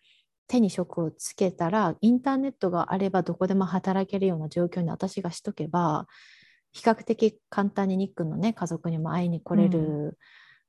[0.46, 6.06] 手に職をつけたらインターネットがあればどこでも働けるような状況に私がしとけば
[6.72, 10.18] 比較的簡単にニックのね家族にも会いに来れる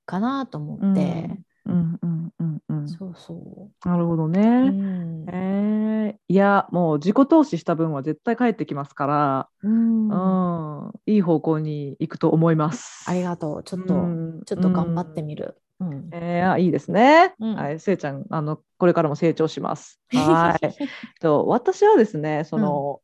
[0.05, 2.87] かなと思って、うんうんうんうん。
[2.87, 4.71] そうそなるほどう、うね。
[4.71, 5.29] ん。
[5.29, 6.19] えー。
[6.27, 10.09] いや、もう自己投資した分は絶対返ってきますから、うん。
[10.09, 13.05] うん、いい方向に行くと思います。
[13.09, 13.63] ありがとう。
[13.63, 14.41] ちょっと、うん。
[14.45, 16.09] ちょっと頑張ってみる、うん。
[16.11, 17.33] えーあいいですね。
[17.39, 17.55] うん。
[17.55, 19.99] はい、せいちゃん、あの、これからも成長します。
[20.13, 20.75] はい。
[21.19, 23.01] と、私はですね、その、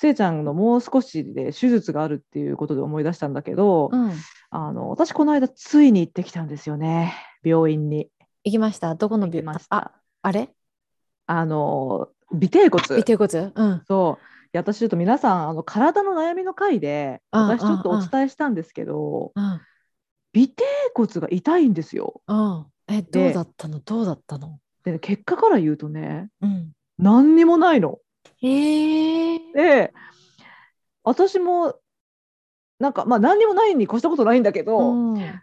[0.00, 4.12] せいちゃんのもう少しで手術があるっていうことで思い出したんだけど、うん、
[4.50, 7.14] あの、私この間ついに行ってきたんですよね。
[7.42, 8.08] 病院に。
[8.44, 8.94] 行きました？
[8.94, 9.40] どこの病？
[9.40, 10.00] あました。
[10.22, 10.50] あれ？
[11.26, 13.00] あの、尾てい骨。
[13.00, 13.50] 尾てい骨？
[13.52, 14.24] うんそう。
[14.56, 19.58] 私ちょっと皆さんあの体の悩みの回でうん私ちょっとお伝えしたんですけど、うん尾
[20.32, 20.52] てい
[20.94, 22.22] 骨が痛いんですよ。
[22.28, 23.80] うんえどでうだったの？
[23.80, 24.60] どうだったの？
[24.84, 27.98] でね、結果から言うとねうん何にもないの。
[28.42, 29.92] えー、で
[31.02, 31.74] 私も
[32.78, 35.42] なんかまあ何にもないに越したことないんだけど、うん。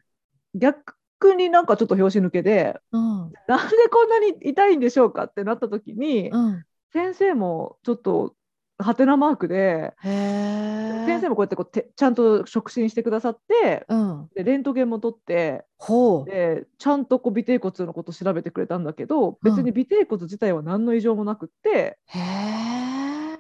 [0.54, 3.32] 逆になんかちょっと拍子抜けでうん。
[3.48, 6.66] なんでこんなに痛いんでしょうかってなった時に、うん。
[6.94, 8.36] 先生もちょっと
[8.78, 14.30] ハテナマークで、先生もこうやってこうてちゃんと触診してくださってうん。
[14.36, 16.30] でレントゲンも取ってほう。
[16.30, 23.40] でちゃんとこう尾てい骨のこと調べてくれたんだけど別に尾てい骨自体は何の異常もなくって、へえ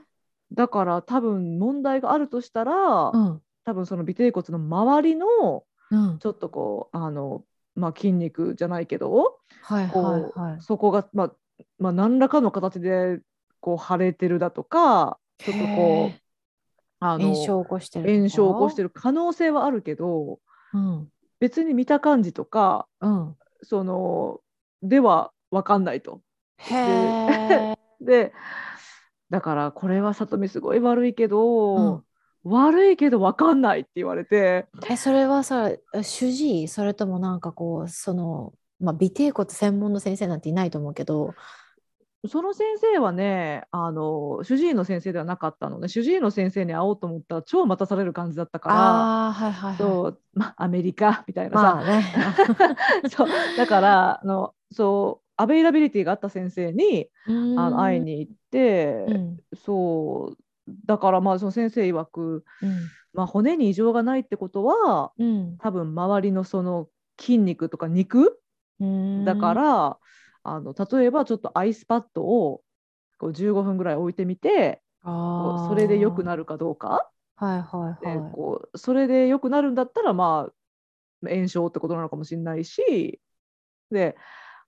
[0.53, 3.41] だから多分問題があるとしたら、うん。
[3.65, 6.19] 多分その尾てい骨の周りのうん。
[6.19, 7.43] ちょっとこうあの、
[7.75, 10.61] まあ、筋肉じゃないけどはいはいはい。
[10.61, 11.31] そこが、まあ
[11.77, 13.19] まあ、何らかの形で
[13.59, 16.21] こう腫れてるだとかちょっとこへう
[16.99, 20.39] あの炎症を起こしてる炎症を起こしてる可能性はあるけど
[20.73, 21.09] うん。
[21.39, 23.35] 別に見た感じとかうん。
[23.61, 24.39] その
[24.81, 26.21] では分かんないと。
[26.57, 28.33] へえで
[29.29, 32.03] だからこれは里見すごい悪いけど、
[32.43, 34.67] 悪いけど分かんないって言われて。
[34.87, 35.71] えそれはさ
[36.03, 36.67] 主治医？
[36.67, 41.33] それともなんかこうそのまあ尾てい骨専門の先生なんていないと思うけど
[42.27, 45.87] その先生はねあの主治医の先生ではなかったのね。
[45.87, 48.75] 主治医の先生に会おうと思ったら超待たされる感じだったから。
[48.75, 49.77] ああはいはいはい。
[49.77, 52.03] そうまあアメリカみたいなさ、まあね。
[53.09, 59.37] そうだからあのそう availability があった先生にあの会いに行って、うん。
[59.55, 60.37] そう
[60.85, 62.89] だからまあその先生曰く、うん。
[63.13, 65.57] まあ、骨に異常がないってことはうん。
[65.59, 66.87] 多分周りのその
[67.19, 68.39] 筋肉とか肉
[68.79, 69.25] うん。
[69.25, 69.97] だから、
[70.47, 72.61] あの例えばちょっと ice pad を
[73.17, 77.09] こう15分ぐらい置いてみてそれで良くなるるかどうか。
[77.35, 78.31] はいはいではい。
[78.31, 80.49] こうそれで良くなるんだったらま
[81.23, 83.19] あ炎症ってことなのかもしれないし
[83.91, 84.15] で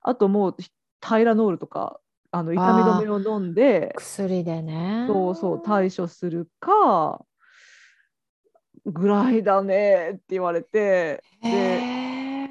[0.01, 0.57] あともう
[0.99, 1.99] タイラノールとか
[2.31, 5.05] あの痛み止めを飲んで薬でね。
[5.07, 7.23] そうそう対処するか
[8.85, 12.49] ぐらいだねって言われてへでえ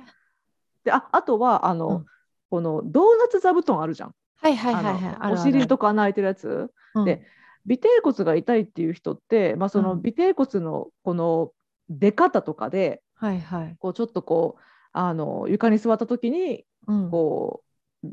[0.85, 2.07] でああとはあの、うん
[2.51, 4.15] このドーナツ座布団あるじゃん。
[4.41, 5.33] はいはいはいはい。
[5.33, 6.71] お尻とか穴開いてるやつ。
[6.95, 7.23] あるで
[7.69, 9.99] 尾てい骨が痛いっていう人って、まあ、そのうん。
[10.01, 11.51] 尾てい骨のこの
[11.89, 13.77] 出方とかで、うんはいはい。
[13.79, 14.61] こうちょっとこう
[14.93, 17.11] あの床に座った時にうん。
[17.11, 17.67] こう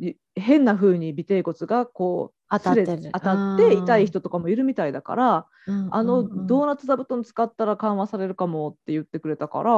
[0.05, 5.47] い変な風に尾てい骨がこう当たって当たって痛い人とかもいるみたいだから、
[5.91, 9.71] あのドーナツ座布団使ったら緩和されるかもって言ってくれたから、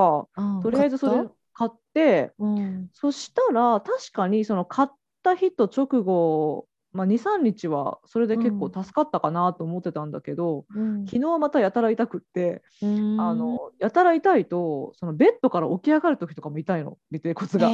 [0.62, 2.90] とりあえずそれ買ってうん。
[2.94, 4.90] そしたら確かにその買っ
[5.24, 11.06] た日と直後、まあ、23日はそれで結構助かったかなと思ってたんだけど、うん。
[11.08, 13.20] 昨日またやたら痛くって、うん。
[13.20, 17.70] あのやたら痛いとそのベッドから起き上がる時とかも痛いの尾てい骨が。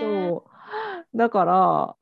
[0.00, 0.44] そ
[1.14, 1.16] う。
[1.16, 1.96] だから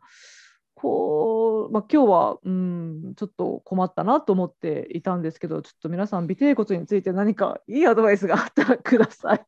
[0.75, 9.45] こう、まあ、今日は、うん、ちょっと困ったなと思っていたんですけどちょっと皆さん尾てい骨について何かいいアドバイスがあったらください。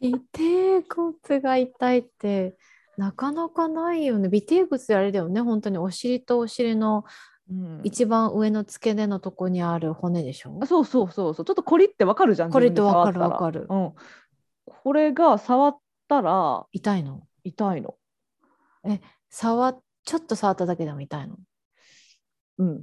[0.00, 2.56] 尾てい骨が痛いって
[2.96, 4.28] なかなかないよね。
[4.28, 5.40] 尾てい骨ってあれだよね。
[5.40, 5.78] 本当に。
[5.78, 7.04] お尻とお尻の
[7.50, 7.80] うん。
[7.82, 10.58] 一番上の付け根のとこにある骨でしょ？
[10.62, 11.46] あそうそうそうそう。
[11.46, 13.66] ちょっとコリってわかるじゃんコリってわかるわかる。
[13.70, 13.92] うん、
[14.66, 17.22] これが触ったら痛いの？
[17.44, 17.94] 痛いの。
[19.30, 21.36] 触っちょっと触っただけでも痛いの？
[22.58, 22.82] うん、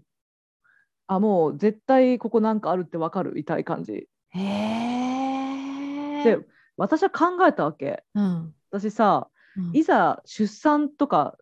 [1.07, 3.37] あもう絶対ここなんかあるってわかる。
[3.37, 4.07] 痛い感じ。
[4.29, 6.23] へえ。
[6.23, 6.39] で
[6.77, 8.03] 私は考えたわけ。
[8.13, 8.53] うん。
[8.71, 11.37] 私さうんいざ出産とか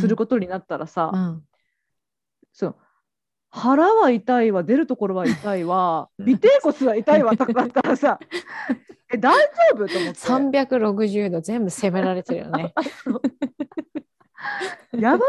[0.00, 1.42] することになったらさ、うん。
[2.52, 2.76] そう
[3.50, 8.18] 腹は痛いわ出るところは痛いわ尾てい骨は痛いわとかだったらさ
[9.12, 12.72] え大丈夫と思って360度全部攻められてるよね。
[14.92, 15.26] やばくな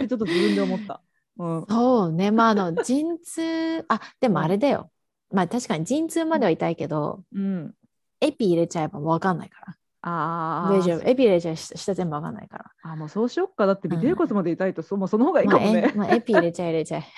[0.00, 0.04] い？
[0.04, 1.02] ってちょっと自分で思った。
[1.38, 4.90] うん、そうね、まあ、あの、陣痛、あ、でもあれだよ。
[5.30, 7.74] まあ、確かに陣痛までは痛いけど、うん、
[8.20, 9.76] エピ入れちゃえばわかんないから。
[10.02, 11.08] あ大丈夫。
[11.08, 12.64] エピ入れちゃえば下全部わかんないから。
[12.82, 15.92] あもうそうしよっかだって尾てい骨まで痛いと、そもうその方がいいかもまあ。
[15.96, 17.04] まあ、エピ入れちゃえ入れちゃえ。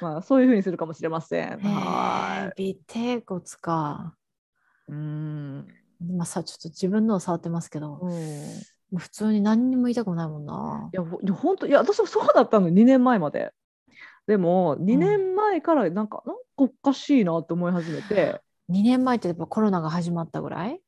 [0.00, 1.60] まあそういうふうにするかもしれません。
[1.60, 4.16] へはえ、尾てい骨か。
[4.88, 4.92] い。
[4.92, 5.68] うん。
[6.00, 10.88] 今さ、ちょっと自分のを触ってますけど、うん、普通に何にも痛くないもんな。
[10.92, 13.52] やほほんといや私もそうだったの2年前まで。
[14.26, 18.40] でも2年前からなんか、なんかおかしいなって思い始めて。
[18.68, 20.80] 2年前ってやっぱコロナが始まったぐらい？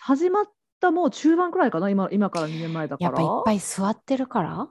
[0.00, 0.44] 始まっ
[0.80, 3.10] たもう中盤くらいかな今今から2年前だから。
[3.10, 4.68] やっぱいっぱい座ってるから？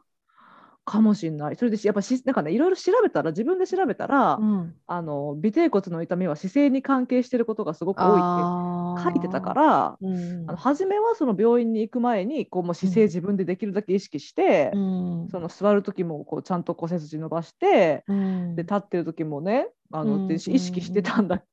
[0.85, 1.55] かもしれない。
[1.55, 4.75] それでしやっぱしなんかねいろいろ調べたら自分で調べたら、うん。
[4.85, 9.97] あの尾てい骨の痛みは姿勢に関係していることがすごく多いって書いてたから。
[10.01, 14.79] うんあの初めはその病院に行く前にこうもう姿勢自分でできるだけ意識して、う
[15.25, 15.27] ん。
[15.31, 18.55] その座る時もこうちゃんとこう背筋伸ばして、うん。
[18.55, 21.45] で立ってる時もねあの、うんで意識してたんだ、知っ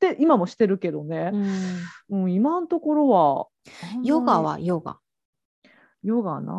[0.00, 1.30] て今もしてるけどね。
[2.10, 2.24] う、ん。
[2.24, 3.46] うん、今のところは
[4.04, 4.98] ヨガはヨガ。
[6.06, 6.54] ヨガな。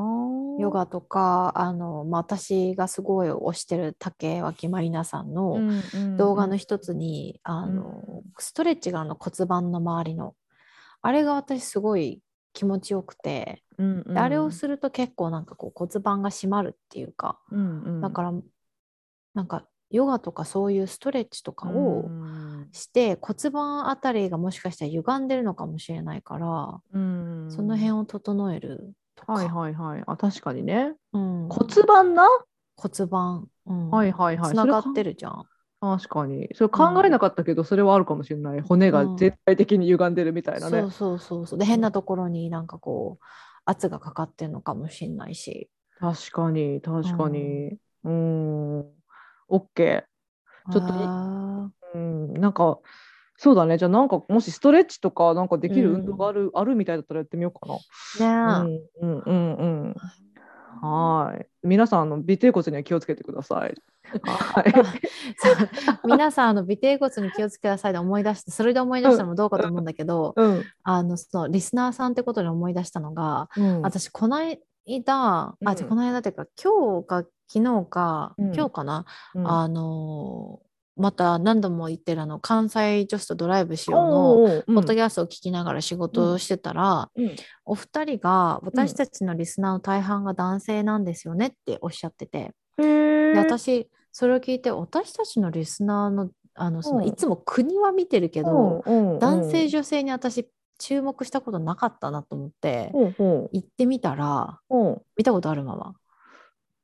[0.60, 5.58] ヨガとか、あの、まあ、私がすごい推してる竹脇まりなさんの
[6.18, 10.36] 動画の一つに、あの、ストレッチがあの骨盤の周りの、
[11.02, 14.14] あれが私すごい気持ちよくて、うんうん。
[14.16, 18.02] であれをすると結構なんかこう骨盤が締まるっていうか、うんうん。
[18.02, 18.34] だから
[19.34, 27.48] なんかヨガとかそういうストレッチとかをうんして骨盤あたりがもしかしたら歪んでるのかもしれないから、うん。
[27.50, 30.04] その辺を整えるとか、はいはいはい。
[30.08, 30.94] あ確かにね。
[31.12, 32.28] うん、骨盤な、
[32.78, 33.92] 骨盤、うん。
[33.92, 34.54] はいはいはい。
[34.54, 35.44] つながってるじゃん。
[35.82, 36.50] 確かに。
[36.54, 38.62] それ考えなかったけど、それはあるかもしれない。
[38.62, 41.60] 骨が絶対的に歪んでるみたいなね、そうそうそうそう。
[41.60, 43.26] で変なところになんかこう
[43.66, 45.70] 圧がかかってるのかもしれないし。
[46.00, 47.78] 確かに確かに。
[48.04, 48.80] うん。
[49.50, 50.06] オッケ
[50.72, 50.94] ちょっと
[51.94, 52.34] うん。
[52.34, 52.80] なんか
[53.38, 53.78] そうだね。
[53.78, 55.96] じゃあなんかもしストレッチとかなんかできるうん。
[56.02, 59.96] 運動がある,、あるみたいだったらやってみようかーな、ねうんうんうんうん。
[60.82, 61.46] はい。
[61.64, 63.76] 皆さんあの尾てい骨には気をつけてください。
[64.24, 64.74] はい。
[66.06, 70.64] 皆さんあの尾てい骨に気をつけくださいで思い出してそれで思い出したのもどうかと思うんだけど、うん。
[70.84, 73.82] あのそのリスナーさんってことで思い出したのが、うん。
[73.82, 74.56] 私この間、
[75.62, 78.56] うんあじゃあこの間っていうか今日か昨日か、うん。
[78.56, 79.52] 今日かな、うん。
[79.52, 80.67] あのー
[80.98, 83.98] また何度も言ってるあの関西女子とドライブしよ
[84.66, 87.36] うのポッドキャストを聞きながら仕事をしてたら、うん。
[87.66, 93.34] お二人が私たちのリスナーの大半が男性なんですよねっておっしゃってて、へー。
[93.34, 97.08] で私それを聞いて私たちのリスナーのあのそのうん。
[97.08, 100.48] いつも国は見てるけど、うんうん男性女性に私
[100.80, 104.60] 注目したことなかったなと思って、行ってみたら
[105.18, 105.96] 見たことあるまま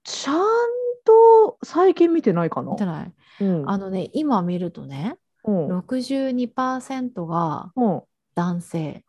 [0.04, 0.44] ちゃん
[1.06, 2.72] と最近見てないかな？
[2.72, 3.14] 見てない。
[3.42, 3.70] うん。
[3.70, 5.80] あのね今見るとねうん。
[5.80, 8.02] 62%がうん。
[8.36, 8.80] 男性。
[8.80, 9.04] え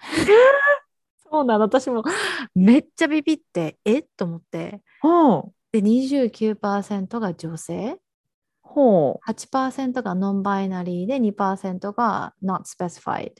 [1.30, 1.64] そうなの。
[1.64, 2.04] 私も
[2.54, 4.80] めっちゃビビってえっと思って。
[5.02, 5.52] ー、うん。
[5.72, 7.98] で29%が女性。
[8.62, 9.30] ほう。
[9.30, 13.32] 8%がノンバイナリーで2%が not specified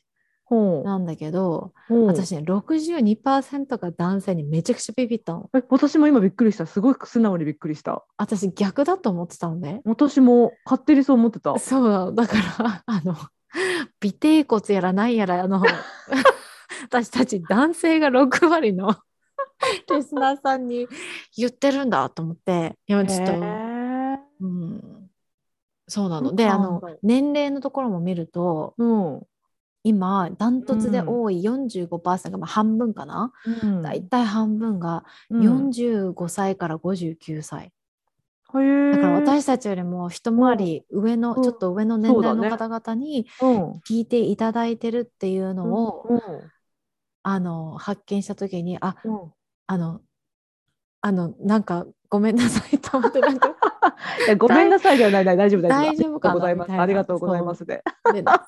[0.51, 5.51] なんだけど、私ね62%が男性にめちゃくちゃビビったの。
[5.55, 6.67] え私も今びっくりした。
[6.67, 8.03] すごい素直にびっくりした。
[8.17, 9.83] 私逆だと思ってたのね。
[9.85, 11.59] 私も勝手にそう思ってた。
[11.59, 13.15] そうだから あの
[14.05, 15.63] 尾てい骨やらなんやらあの
[16.85, 18.95] 私たち男性が6割の
[19.95, 20.89] リスナーさんに
[21.37, 22.79] 言ってるんだと思って。
[22.87, 23.33] いやちょっと、
[24.41, 25.11] うん、
[25.87, 26.35] そうなの。
[26.35, 29.23] であの年齢のところも見るとうん
[29.89, 33.81] 今ダントツで多い45%が、まあ、半分かな、うん。
[33.83, 35.71] だいたい半分がうん。
[35.71, 37.73] 45歳から59歳、
[38.55, 41.43] へーだから私たちよりも一回り上の、うん。
[41.43, 43.73] ちょっと上の年代の方々にうん。
[43.89, 46.21] 聞いていただいてるっていうのを、うん。
[47.23, 49.33] あの発見した時にあうん。
[49.67, 50.01] あの
[51.01, 53.49] あのなんかごめんなさいと思ってなんか
[54.27, 55.25] いやごめんなさいではない。
[55.25, 55.93] 大丈夫大丈夫。
[55.93, 56.35] 大丈夫か
[56.67, 56.83] な？
[56.83, 57.65] ありがとうございます。
[57.65, 58.45] みた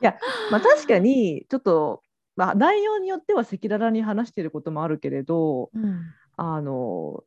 [0.00, 2.02] いなありがとうございまあ確かにちょっと
[2.36, 6.14] まあ内容によっては赤裸々に話していることもあるけれどうん。
[6.40, 7.24] あの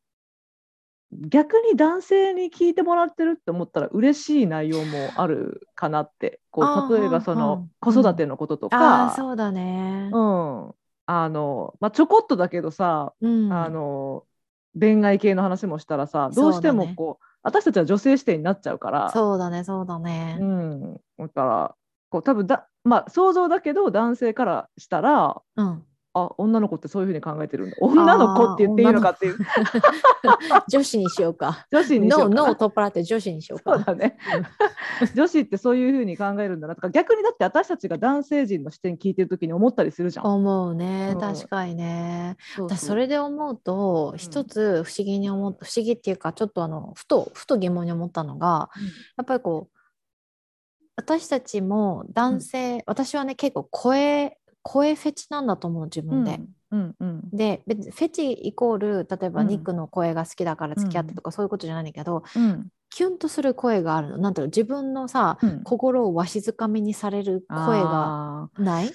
[1.12, 6.40] 逆に男性に聞いてもらってるって思ったら嬉しい内容もあるかなって。
[6.52, 7.70] こう例えばそのん。
[7.82, 9.06] 子育てのこととあか。
[9.08, 10.10] あ、そうだね。
[10.14, 10.74] うん。
[11.06, 13.52] あのまあ、ちょこっとだけどさ、うん。
[13.52, 14.24] あの
[14.80, 19.12] 恋愛系の話もしたらさどうしてもこう私たちは女性視点になっちゃうから。
[19.12, 20.38] そうだね、そうだね。
[20.40, 21.76] うん、だから
[22.12, 25.84] こう多分だまあ想像だけど男性からしたらうん、
[26.14, 27.78] あ女の子ってそういうふうに考えてるんだ。
[27.80, 29.38] 女の子って言っていいのかっていう。
[30.68, 30.98] 女子。
[31.00, 31.66] にしようか。
[31.72, 32.36] 女子にしようか。
[32.36, 33.76] なノーノーを取っ払って女子にしようか。
[33.76, 34.18] そうだね。
[35.16, 40.26] 女子ってそういうふうに考えるんだなとか逆にだって私たちが男性陣の視点聞いてる時に思ったりするじゃん。
[40.26, 41.12] 思うね。
[41.14, 41.20] うん。
[41.20, 42.36] 確かにね。
[42.58, 48.70] そそれで思うと一つ不思議に思っ不思議っていうかちょっとあのふとふと疑問に思ったのが
[49.16, 49.81] やっぱりこう
[51.02, 56.40] 私たちも男性、私はね結構声声フェチなんだと思う自分で。
[56.72, 59.48] うんうんでフェチイコール例えばうん。
[59.48, 62.70] ニックの声が好きだから付き合ってとかそういうことじゃないんだけど、うん。
[62.90, 64.18] キュンとする声があるの。
[64.20, 65.64] なんていうの自分のさうん。
[65.64, 68.92] 心をわしづかみにされる声がない？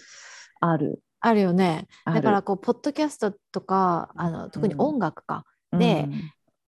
[0.60, 1.02] ある。
[1.20, 1.88] あるよね。
[2.04, 5.44] だからこうポッドキャストとかあの特に音楽か、
[5.76, 6.08] で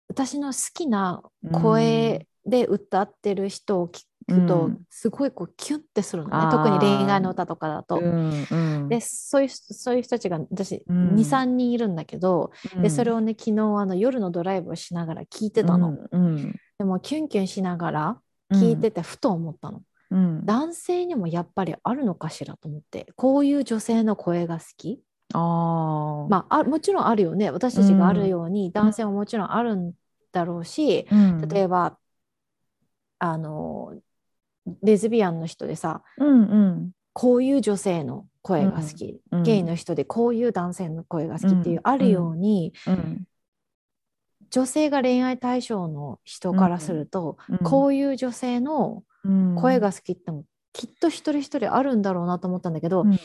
[0.08, 1.22] 私の好きな
[1.52, 4.80] 声で歌ってる人を聞くと、うん。
[4.90, 6.50] すごいこうキュンってするのね、あー。
[6.50, 7.96] 特に恋愛の歌とかだと。
[7.96, 8.54] うんう
[8.84, 8.88] ん。
[8.88, 11.14] でそういうそういう人たちが私、うん。
[11.14, 12.82] 23人いるんだけど、うん。
[12.82, 16.54] でそれをね昨日あの夜のドライブをしながら聞いてたの、うんうん。
[16.78, 18.20] でもキュンキュンしながら
[18.52, 20.46] 聞いててふと思ったの、うん。
[20.46, 25.02] 男性にもやっぱりあるのかしらと思ってこういう女性の声が好き。
[25.34, 26.28] あー。
[26.28, 27.50] まああもちろんあるよね。
[27.50, 29.92] 私たちがあるように、男性ももちろんあるん
[30.32, 31.48] だろうし、うん。
[31.48, 31.98] 例えば
[33.18, 33.94] あの
[34.82, 36.90] レズビアンの人でさうんうん。
[37.12, 43.24] こういう女性の声が好き、うんゲイの人でこういう男性の声が好きっていう、うんあるように、うん。
[44.50, 49.56] 女性が恋愛対象の人からすると、うんこういう女性のうん。
[49.56, 53.18] 声が好きってもきっと一人一人あるんだろうなと思ったんだけど、うん。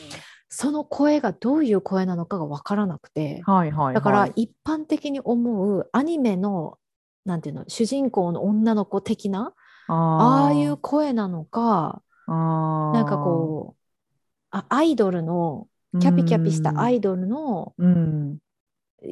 [0.48, 3.94] その声がどういう声なのかが分からなくて、はいはいはい。
[3.94, 6.78] だから一般的に思うアニメの
[7.24, 9.54] なんていうの主人公の女の子的な
[9.88, 13.80] ああいう声なのかななんかこう
[14.50, 15.68] あアイドルの
[16.00, 18.38] キャピキャピしたアイドルのうん。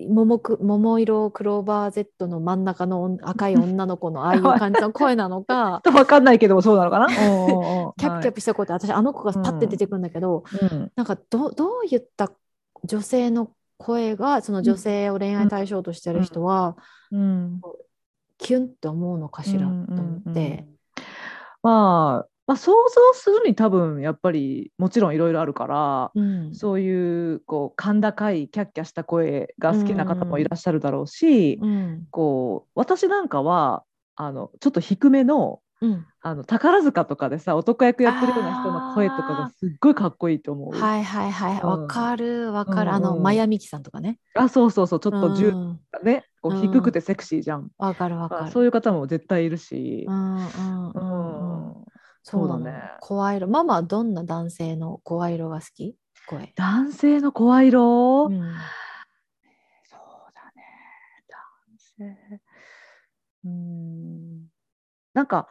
[0.08, 7.08] 桃く桃色クローバー Z の真ん中の女赤い女の子のああいう感じの声なのか わかんないけどもそうなのかな？
[7.98, 10.92] キャピキャピピした声って私あの子がパッて出てくるんだけど、うん。
[10.96, 12.32] なんかどどういった
[12.84, 16.76] 女性の声がその女性を恋愛対象としてる人は、
[17.10, 17.60] うん
[18.42, 19.60] キュンって思うのかしら？
[19.60, 20.66] と思って、
[21.62, 26.54] まあまあ想像するに多分やっぱりもちろんいろいろあるからうん。
[26.54, 32.06] そういうこう甲高いキャッキャした声が好きな方もいらっしゃるだろうし、うん。
[32.10, 33.84] こう私なんかは
[34.16, 36.06] あのちょっと低めのうん。
[36.24, 40.80] あの宝塚とかでさ男役やってるような人の声とかがすっごいかっこいいと思う。
[40.80, 41.68] はいはいはいうん。
[41.82, 43.22] わかるわかる、うんあのうん。
[43.24, 44.20] マヤミキさんとかね。
[44.34, 45.00] あそうそうそう。
[45.00, 45.80] ちょっと重うん。
[46.04, 46.60] ね、こううん。
[46.60, 47.70] 低くてセクシーじゃん。
[47.78, 48.40] わかるわかる。
[48.42, 50.04] まあそういう方も絶対いるし。
[50.08, 51.80] うんうんううんうん。
[51.80, 51.84] ん
[52.24, 52.82] そうだね。
[53.00, 53.48] 声色。
[53.48, 55.96] ママはどんな男性の声色が好き？
[56.26, 58.38] 声、男性の声色、うん。
[59.84, 60.62] そうだね。
[61.28, 61.38] 男
[61.78, 62.40] 性。
[63.44, 64.46] うん。
[65.14, 65.48] なんか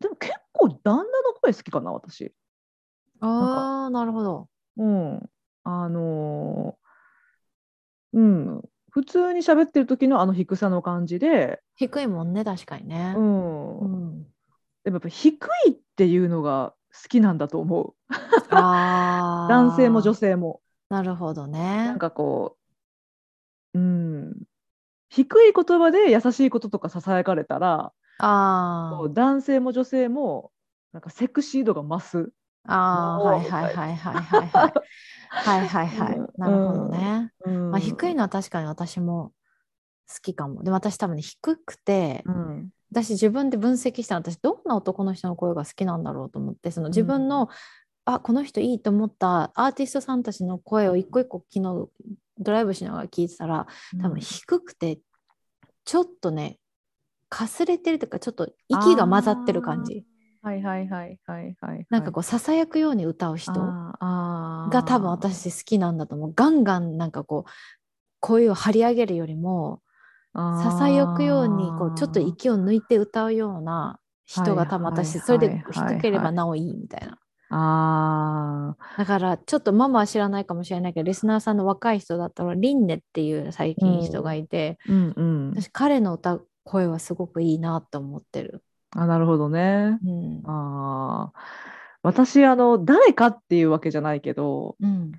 [0.00, 1.06] でも結構旦那の
[1.40, 2.34] 声好きかな私。
[3.20, 4.48] ああなるほど。
[4.76, 5.30] うん。
[5.64, 8.62] あのーうん
[8.96, 13.12] 普通に喋ってる時のあの低さの感じで、低いもんね確かにね。
[13.14, 13.78] う、ん。
[13.80, 14.26] うん
[14.84, 15.34] でもやっぱ低
[15.66, 17.94] いっていうのが好きなんだと思う。
[18.48, 20.62] ああ 男性も女性も。
[20.88, 21.84] なるほどね。
[21.84, 22.56] なんかこ
[23.74, 24.32] う、うん、
[25.10, 30.52] 低い言葉で優しいこととかささやかれたらあ男性も女性も
[30.94, 32.32] なんかセクシー度が増す。
[32.64, 34.72] ああはいはいはいはいはいはい
[35.28, 36.16] はいはいはい。
[36.16, 36.28] うん。
[36.36, 37.70] なるほどね、うん。
[37.70, 39.32] まあ、低いのは確かに私も
[40.08, 40.62] 好きかも。
[40.62, 42.70] でも私多分ね低くてうん。
[42.92, 47.48] 私自分で分析したら私どんな男の人の声が好きなんだろうと思ってその自分の、
[48.04, 51.90] あこの人いいと思ったアーティストさんたちの声を一個一個昨日
[52.38, 53.66] ドライブしながら聞いてたら
[54.00, 55.00] 多分低くて
[55.84, 56.58] ちょっとね
[57.28, 60.04] かすれてるというかちょっと息が混ざってる感じ
[60.46, 61.86] はいはいはいはいはい。
[61.90, 67.50] なんかこうささやくように歌う人が多分私好きなんだと思うガンガンなんかこう
[68.20, 69.80] 声を張り上げるよりも
[70.32, 77.18] ささやくようにこうちょっと息を抜いて歌うような人が多分私それで低ければなおいいみたいな。
[77.48, 85.50] あーだからちょっとママは知らないかもしれないけどリスナーさんの若い人だったらリンネっていう最近人がいて、うんうん。
[85.50, 88.62] 私彼の歌声はすごくいいなと思ってる。
[88.96, 89.98] あなるほどね。
[90.04, 90.42] うん。
[90.46, 91.38] あー。
[92.02, 95.10] 私あの誰かっていうわけじゃないけどうん、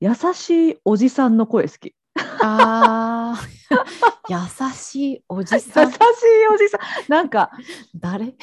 [0.00, 1.94] 優しいおじさんの声好き。
[2.42, 3.48] あー。
[4.28, 4.36] 優
[4.74, 6.80] しいおじ優しいさんおじさん。
[7.08, 7.50] なんか
[7.94, 8.34] 誰？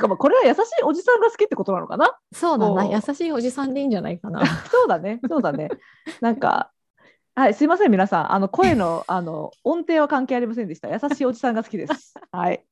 [0.00, 2.16] かまあこれは優しいおじさんが好きってことなのかな？
[2.32, 4.44] そうだな、優しいおじさんでいいんじゃないかな。
[4.70, 5.68] そうだね、そうだね。
[6.20, 6.72] なんか、
[7.34, 8.32] はい、すいません、皆さん。
[8.32, 10.88] あの声のあの音程は関係ありませんでした。
[10.88, 12.14] 優しいおじさんが好きです。
[12.32, 12.64] はい。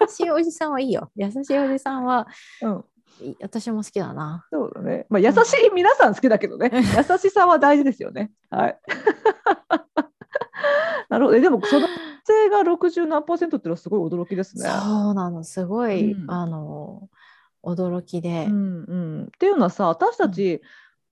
[0.00, 1.10] 優しいおじさんはいいよ。
[1.14, 2.26] 優しいおじさんは
[2.62, 2.84] うん、
[3.20, 4.46] い私も好きだな。
[4.50, 5.06] そうだね。
[5.08, 5.36] まあ、優し
[5.66, 6.70] い皆さん好きだけどね。
[6.72, 8.32] 優しさは大事ですよね。
[8.50, 8.80] はい。
[11.08, 11.36] なるほど。
[11.36, 14.64] えでも、その女性が60何パーセントっていうのはすごい驚きですね。
[14.64, 17.08] そうなの、すごい、うんあの、
[17.62, 18.46] 驚きで。
[18.46, 20.62] うんうん、っていうのはさ、私たち、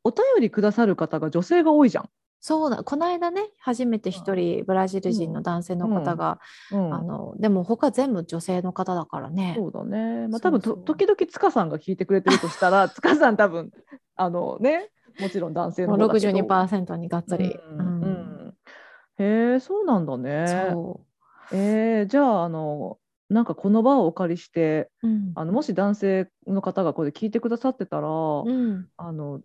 [0.03, 2.09] お便りくださる方が女性が多いじゃん。
[2.41, 6.41] そうだ、この間ね、初めて一人ブラジル人の男性の方が、
[6.73, 9.55] うん、あの、でも他全部女性の方だからね。
[9.57, 10.27] そうだね。
[10.29, 13.71] まあ、多分時々塚さんが聞いてくれてるとしたら、 塚さん多分
[14.17, 16.33] あのね、もちろん男性の方だけど。
[16.33, 17.53] 62%にがっつり。
[17.53, 18.55] うんうん
[19.19, 20.47] へえ、そうなんだね。
[20.71, 21.01] そ
[21.53, 22.97] えー、じゃああの
[23.29, 25.09] なんかこの場をお借りして、う。
[25.09, 25.33] うん。
[25.35, 29.41] あのもし男性の方がこれ聞いてくださってたら、うん、あの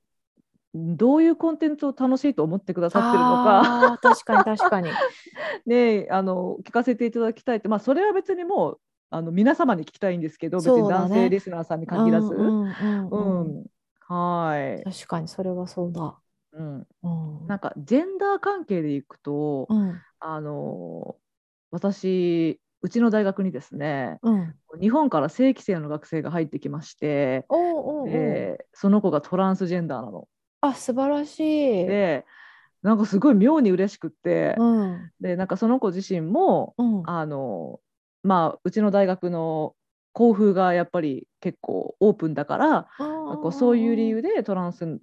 [0.75, 3.99] どういうコンテンツを楽しいと思ってくださってるのか。
[4.01, 4.89] 確かに確かに。
[5.65, 12.33] ねあの聞かせていただきたいって、まあ、それは別にもうあの皆様に聞きたいんですけど、別に男性リスナーさんに限らず。
[14.07, 16.19] はい、確かにそれはそうだ。
[16.53, 16.87] うん。
[17.03, 17.09] う
[17.43, 21.15] んなんかジェンダー関係でいくと、うんあの
[21.71, 24.55] 私うちの大学にですね、うん。
[24.79, 28.07] 日本から正規生の学生が入ってきまして、お
[28.73, 30.27] その子がトランスジェンダーなの。
[30.61, 31.85] あ素晴らしい。
[31.85, 32.25] で、
[32.81, 35.11] なんかすごい妙に嬉しくって、うん。
[35.19, 37.03] でなんかその子自身もうん。
[37.09, 37.79] あの
[38.23, 39.75] まあうちの大学の
[40.13, 44.99] 校風がやっぱり結構オープンだから、こうそういう理由でトランス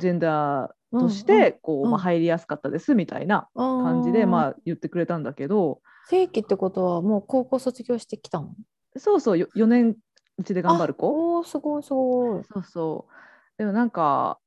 [0.00, 5.80] ジェンダーとしてこう、まあ、うん入りやすかったですみたいな感じで、まあ、言ってくれたんだけど。
[6.08, 8.54] 正規ってことはもう高校卒業してきたの？
[8.96, 9.96] そうそうよ4年
[10.36, 11.06] うちで頑張る子。
[11.06, 12.42] おおすごいすごい。
[12.52, 13.11] そうそう
[13.58, 14.38] でもなんか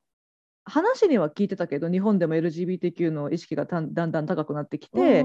[0.66, 5.24] 話には聞いてたけど日本でも LGBTQ の意識がだんだん高くなってきて、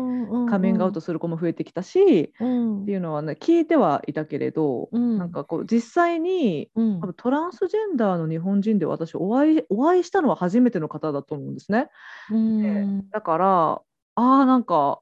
[0.51, 2.83] カミングアウトする子も増えてきたし、うん。
[2.83, 5.19] っていうのはね聞いてはいたけれど、うん。
[5.19, 7.01] なんかこう実際にうん。
[7.01, 11.89] 多分トランスジェンダーの日本人で私お会いお会いしたのは初めての方だと思うんですね。
[12.31, 13.11] うん。
[13.11, 13.83] だからあ
[14.17, 15.01] あなんか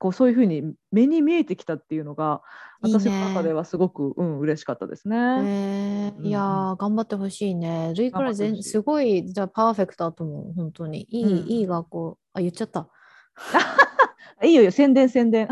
[0.00, 2.40] こうそういうふうに目に見えてきたっていうのが
[2.82, 5.16] いいね私の中ではすごくうん嬉しかったですね。
[5.16, 7.92] うんえーいやー頑張ってほしいね。
[7.94, 12.88] ルイから全すごいじゃあパーフェクトだと思う本当にいい、うんいい学校あ言っちゃった。
[14.42, 15.48] いいよ宣伝宣伝。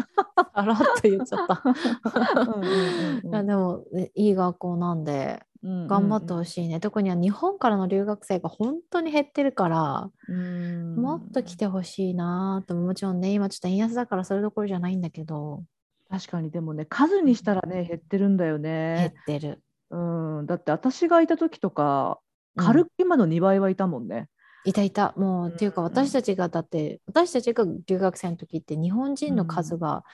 [0.54, 1.62] あらっと言っちゃった。
[2.40, 10.96] うんうんうんうんいやでもねいい学校なんで頑張ってほしいね、特には日本からの留学生が本当に減ってるから、うん。
[10.96, 12.74] もっと来てほしいなと。
[12.76, 15.64] もちろんね今ちょっと円安だからそれどころじゃないんだけど。
[16.08, 16.50] 確かに。
[16.50, 19.14] でもね数にしたらね減ってるんだよ減っね。
[19.26, 19.62] てる。
[19.90, 20.46] うん。
[20.46, 22.20] だって私がいた時とか
[22.56, 22.64] うん。
[22.64, 24.28] 軽く今の2倍はいたもんね。
[24.64, 25.12] いたいた。
[25.16, 25.52] もう、うん。
[25.54, 30.04] っていうか私たちがだって私たちが留学生の時って日本人の数が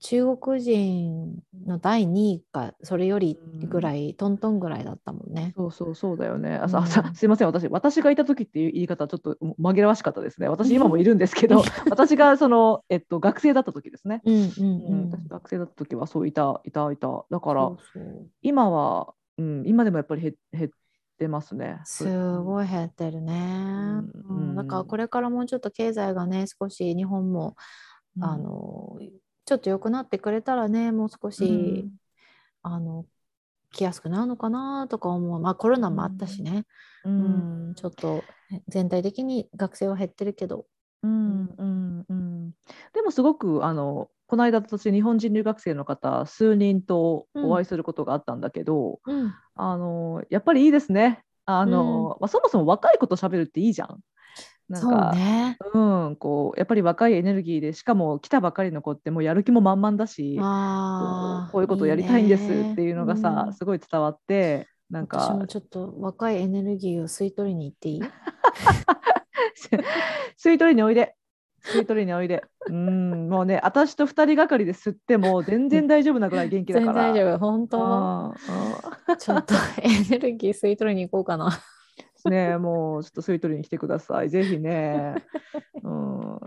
[0.00, 3.38] 中国人の第2位かそれより
[3.68, 5.52] ぐらい、トントンぐらいだったもんね。
[5.54, 6.56] そうそうそうだよね。
[6.56, 10.48] あうんすいません私私がいた時っていう言い方はちょっと紛らわしかったですね。
[10.48, 14.22] 私今もいるんですけど 私がそのえっと学生だった時ですね。
[14.24, 15.10] うんうんううんん。
[15.10, 17.70] 私学生だった時はそういたいたいただから
[18.40, 20.70] 今は、うん、今でもやっぱり減減っ
[21.18, 21.78] てますね。
[21.84, 23.34] すごい減ってるね。
[23.34, 27.54] んうんだからこれからもうちょっと経済がね少し日本も、
[28.16, 28.98] うんあの
[29.50, 31.90] ちょっと良くなってくれたらねもう少し、
[32.62, 33.04] あの
[33.72, 35.40] 来やすくなるのかなとか思う。
[35.40, 36.66] まあコロナもあったしね、
[37.04, 37.70] ううん。
[37.70, 37.74] ん。
[37.74, 38.22] ちょっと
[38.68, 40.66] 全体的に学生は減ってるけど、
[41.02, 42.50] うんうんうん、
[42.92, 51.24] でもすごくあのこの間私日本人留学生の方数人とお会いすることがあったんだけど、うん、あのやっぱりいいですね。
[51.44, 53.98] あのまあ、そもそも若い子と喋るっていいじゃん。
[54.70, 55.58] なんそうかね。
[55.74, 55.78] う
[56.10, 63.52] ん、こうやっぱり若いエネルギーでしかも来たばかりの子ってもうやる気も満々だしこあうこういうことをやりたいんですっていうのがさうん。
[63.52, 68.00] すごい伝わってなんか私もちょっと若いエネルギーを吸い取りに行っていい？
[70.38, 71.14] 吸い取りにおいで。
[71.62, 72.44] 吸い取りにおいで。
[72.68, 77.12] うんもうね私と二人がかりで吸っても全然大丈夫なぐらい元気だ全然から。
[77.12, 77.38] 大丈夫。
[77.38, 78.34] 本当？
[79.18, 81.50] ちょっとエネルギー吸い取りに行こうかな。
[82.28, 84.30] ねえもうちょっと吸い取りに来てください。
[84.30, 85.14] ぜひね。
[85.82, 86.40] うん。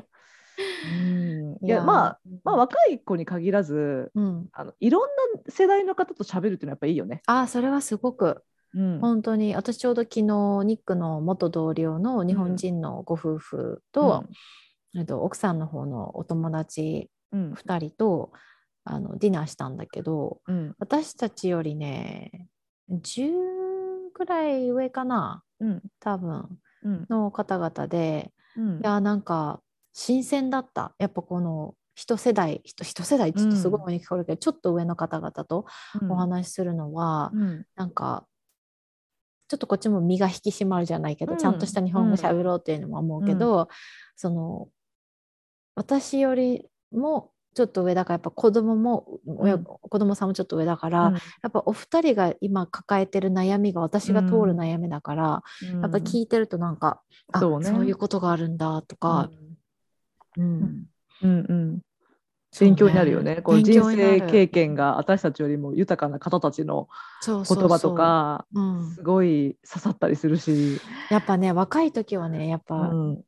[0.57, 5.01] うん、いやまあ、まあ若い子に限らずうん、あのいろん
[5.36, 7.21] な世代の方と喋るっていうのはやっぱいいよね。
[7.26, 8.43] あそれはすごく。
[8.74, 8.99] うん。
[8.99, 9.55] 本当に。
[9.55, 14.26] 私ちょうど昨日ニックの元同僚の日本人のご夫婦と,、
[14.95, 17.53] えっと奥さんの方のお友達うん。
[17.53, 18.32] 2人と
[18.84, 20.76] あのディナーしたんだけどうん。
[20.80, 22.47] 私たちよりね
[22.91, 23.32] 10
[24.13, 25.82] ぐらい上かなうん。
[25.99, 27.05] 多分うん。
[27.09, 28.80] の方々でうん。
[28.80, 29.61] いやなんか
[29.93, 30.93] 新鮮だった。
[30.97, 35.66] やっぱこの一世代一一世代ちょっとすごい上に聞こえるけど、ちょっと上の方々と
[36.09, 37.66] お話しするのは、うん。
[37.76, 38.26] なんか
[39.47, 41.38] ちょっとこっちも身が引き締まるじゃないけど、うん。
[41.38, 43.70] ちゃんとした日本語喋ろうっていうのも思うけど、
[44.16, 44.68] その
[45.76, 49.63] 私よりもちょっと上だからやっぱ子供も、親うん。
[49.63, 51.13] 子供さんもちょっと上だから、うん。
[51.13, 55.43] やっぱお二人が今抱えてる悩みが私が通る悩みだから、
[55.81, 57.01] やっぱ聞いてるとなんか、
[57.31, 57.65] あそうね。
[57.65, 59.29] そういうことがあるんだとか、
[60.37, 60.87] うん。
[61.21, 61.45] うん。
[61.49, 61.79] うん
[62.59, 63.41] 勉強になるよね。
[63.41, 66.87] こう勉人生経験が私たちよりも豊かな方たちの
[67.25, 68.93] 言葉とかうん。
[68.93, 70.79] すごい刺さったりするし、
[71.09, 73.23] やっぱね若い時はねやっぱ、うん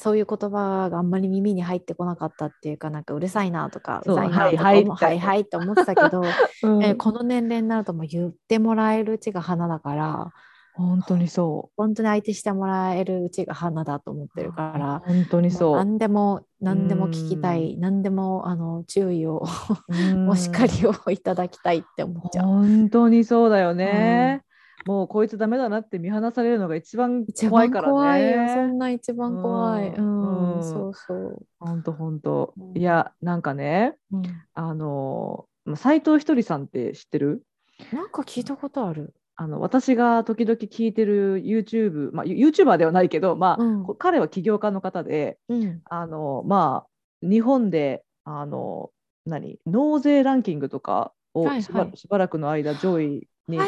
[0.00, 6.22] そういう言葉があんまり耳に入ってこなかったっていうかなんかうるさいなとかういなとかはいはいはいはいって思ってたけど、
[6.62, 10.32] うんえーこの年齢になるともう言ってもらえるうちが花だから
[10.74, 14.52] 本当にそ本当に相手してもらえるうちが花だと思ってるう。
[14.52, 15.02] から。
[15.04, 15.76] 本当にそう。
[15.76, 19.44] 何でも何でも聞きたい何でもあの注意を
[19.88, 22.46] うん お叱りをいただきたいって思っちゃう。
[22.46, 24.44] 本当にそうだよね。
[24.86, 27.92] もうこいつダメだなって見放されるのが一番怖いからね。
[27.92, 29.88] 怖いよそんな一番怖い。
[29.88, 31.42] ううんん、うんそうそう。
[31.58, 32.62] 本当本当う。
[32.74, 34.22] んいやなんかねうん
[34.54, 37.42] あの斎藤ひとりさんって知ってる？
[37.92, 39.14] なんか聞いたことある。
[39.36, 45.80] あの私が時々聞いてる YouTube、まあ、ユ YouTuber ではないけど、まあうんこ彼は起業家の方でうん。
[45.84, 48.90] あの、まあ、日本であの
[49.26, 53.58] 何納税ランキングとかをはいはいしば,、しばらくの間上位に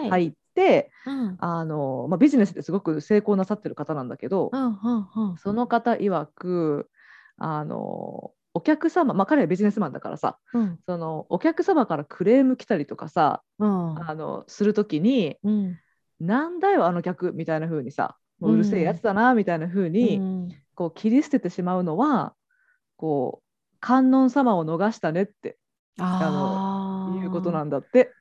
[0.00, 0.10] はい。
[0.10, 0.26] はいはいはい。
[0.26, 1.36] 入って、うん。
[1.38, 5.36] あのまあ、ビジネスですごく成功なさってる方なんだけど、うんうんうん。
[5.38, 6.90] その方曰く
[7.38, 10.78] あのお客様、まあ、彼はビジネスマンだからさうん。
[10.86, 14.08] そのお客様からクレーム来たりとかさうん。
[14.08, 15.78] あのするときにうん。
[16.20, 20.48] なんだよあの客みたいな風にさもううるせえやつだなみたいな風に、うん。
[20.74, 22.34] こう切り捨ててしまうのは
[22.96, 25.58] こう観音様を逃したねって
[25.98, 28.12] あいうことなんんだって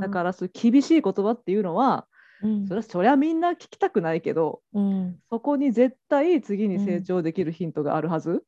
[0.00, 2.06] だからそ厳しい言葉っていうのは
[2.42, 2.66] うん。
[2.66, 5.16] それはそりゃみんな聞きたくないけどうん。
[5.30, 8.44] そこに絶対次に成長できるヒントがあるはず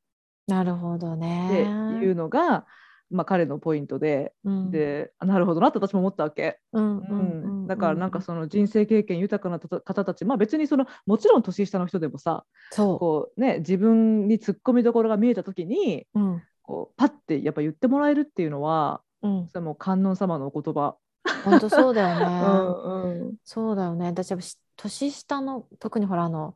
[0.47, 1.63] なるほどってね。
[2.03, 2.67] いうのが、
[3.11, 4.71] まあ、彼のポイントでうん。
[4.71, 6.59] であなるほどなって私も思ったわけ。
[6.73, 16.21] うんううんん、だからなんかその人生経験豊かなた方たち、まあ、別にそのもちろん年下の人でもさそこう、ね、自分に突っ込みどころが見えた時にう。
[16.21, 16.43] うん。
[16.63, 19.49] こうパッてやっぱ言ってもらえるっていうのはうん。
[19.49, 20.97] それもう観音様のお言葉。
[21.45, 22.25] 本当そうだよね。
[22.47, 24.07] うんうんそうだよね。
[24.07, 26.55] 私はし年下の特にほらあの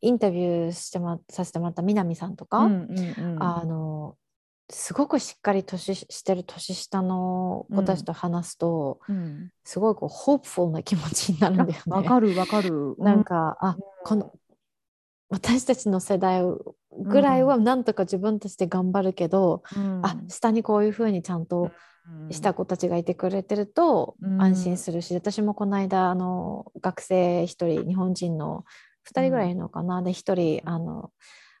[0.00, 4.16] インタビューしてもらさせてもらった南さんとか、うんうんうんあの
[4.68, 11.82] すごくしっかり年ししてる年下の子たちと話すと、うんすごいこうホープフルな気持ちになるんだよね。
[11.86, 12.96] わかるわかる。
[12.98, 14.32] なんか、あこの
[15.28, 16.42] 私たちの世代
[16.98, 24.40] ぐらいはなんとか自分たちで頑張るけど、うん、あ下にこういうふうにちゃんとうんした子たちがいてくれてるとうん。
[24.40, 28.64] 安心するし、私もこの間あの学生1人日本人の
[29.08, 30.12] 2人ぐらいいるのかな、で1
[30.60, 31.10] 人あの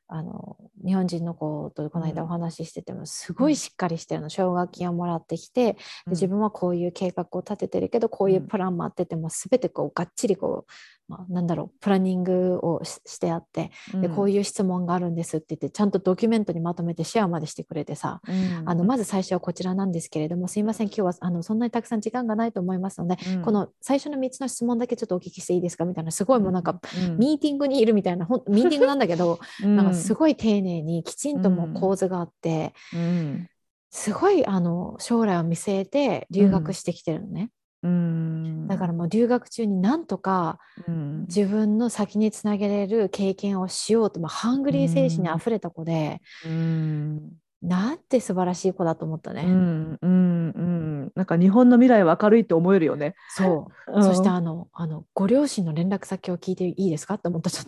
[0.08, 4.28] あの日本人の子とこの間お話ししててもすごいしっかりしてるの。
[4.28, 5.78] 奨学金をもらってきてで
[6.10, 10.72] 自分はこういう計画を立ててるけどこういうプランもあってても全てこうがっちりこう、
[11.08, 18.68] まあ、なんだろうプランニングをししてあってでこういう質問があるんですって言ってちゃんとドキュメントにまとめてシェアまでしてくれてさうん。
[18.68, 23.42] あのまず最初はこちらなんですけれどもすいません今日はあのそんなにたくさん時間がないと思いますので、うん。
[23.42, 27.18] この最初の3つの質問だけちょっとお聞きしていいですかみたいなすごいもうなんか、うん。
[27.18, 33.46] ミーティングにいるみたいなほんミーティングなんだけど、 なんかすごい丁寧にきちんともう構図があって、うん。
[33.90, 37.50] すごいあの将来を見据えて留学してきてるのね、
[37.86, 38.66] うん。
[38.66, 41.26] だからもう留学中になんとかうん。
[41.28, 47.32] 自分の先につなげれる経験をしようと、まあ、ハングリー精神にあふれた子で、うん
[47.66, 49.42] なんて素晴らしい子だと思ったね。
[49.44, 51.12] うんうんうん。
[51.16, 53.16] なんか日本の未来は明るいって思えるよね。
[53.28, 54.02] そう。
[54.04, 57.50] そしてあのあのご両親の連絡先を聞いていいですかって思った。
[57.50, 57.66] ちょっ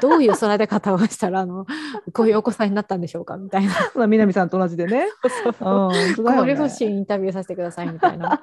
[0.00, 1.66] どういう育て方をしたらあの
[2.14, 3.74] こういうお子さんになったんでしょうかみたいな。
[3.94, 5.08] まあ南さんと同じでね。
[5.22, 5.88] そうそう。
[5.88, 6.38] うんね。
[6.38, 8.40] ご両親インタビューさせてくださいみたいな。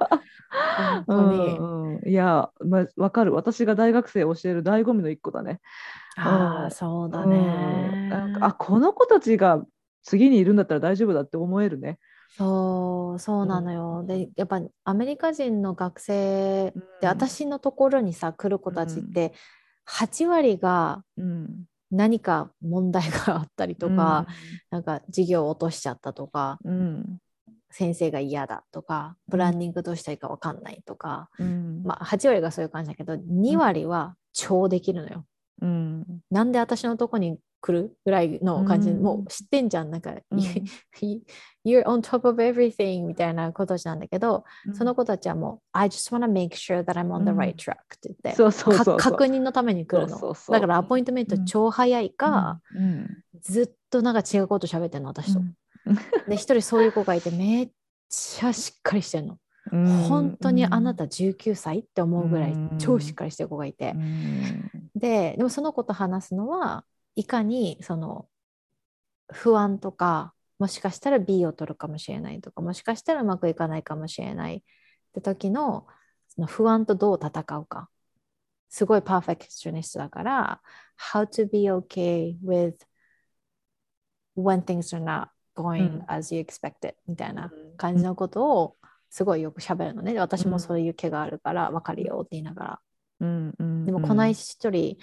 [1.05, 2.07] 本当に、うんうん。
[2.07, 3.33] いや、まあ、わかる。
[3.33, 5.61] 私が大学生を教える醍醐味の一個だね。
[6.15, 7.29] ああうんそうだうん。
[7.31, 9.63] ね、なんかあこの子たちが
[10.03, 11.99] 次にいるんだったら大丈夫だって思えるね。
[12.37, 16.83] そうそうなのよ、でやっぱアメリカ人の学生うん。
[17.01, 19.33] で私のところにさ来る子たちって
[19.85, 24.27] 8割がうん、何か問題があったりとか、
[24.69, 27.17] なんか授業を落としちゃったとかうん。
[27.73, 31.83] 先生が嫌だとかブランディングどうしたらいいか分かんないとか、うん。
[31.83, 35.25] まあ、8割がそういう感じだけど2割は超できるのよ。
[35.61, 36.05] うん。
[36.29, 39.91] なんで私のとこに来るぐらいの感じで、うんもう知ってんじゃん。
[39.91, 40.39] なんか、うん。
[41.63, 44.43] You're on top of everything みたいなことなんだけど、
[44.73, 50.35] その子たちはもう I just wanna make sure that I'm on the うん right track って言って、確認のために来るの。
[50.49, 53.23] だからアポイントメント超早いか、うん。
[53.41, 55.55] ずっとなんか違うこと喋ってんの私と、うん。
[56.27, 57.71] で一人そういう子がいてめっ
[58.09, 59.37] ちゃしっかりしてんの、
[59.71, 59.85] うん。
[59.85, 62.77] 本当にあなた19歳って思うぐらいうん。
[62.79, 63.93] 超しっかりしてる子がいて。
[63.95, 64.71] う、ん。
[64.95, 66.83] ででもその子と話すのは
[67.15, 68.27] いかにその
[69.31, 74.61] 不安とかもしかしたら B を取るかもしれないとかもしかしたらうまくいかないかもしれないっ
[75.13, 75.87] て時の
[76.27, 77.89] その不安とどう戦うか。
[78.69, 80.61] すごいパーフェクショニストだから
[81.13, 82.75] How to be okay with
[84.37, 86.05] when things are not う going ん。
[86.07, 88.77] as you expected みたいな感じのことを
[89.09, 90.13] すごいよく喋るのね。
[90.13, 92.79] で私もそういう毛があるから分かるよって言いながら。
[93.19, 93.85] うんうん。
[93.85, 94.97] でもこの一人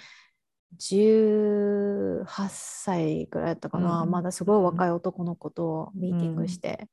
[0.77, 4.11] 18歳ぐらいだったかな、うん。
[4.11, 6.87] まだすごい若い男の子とミーティングして、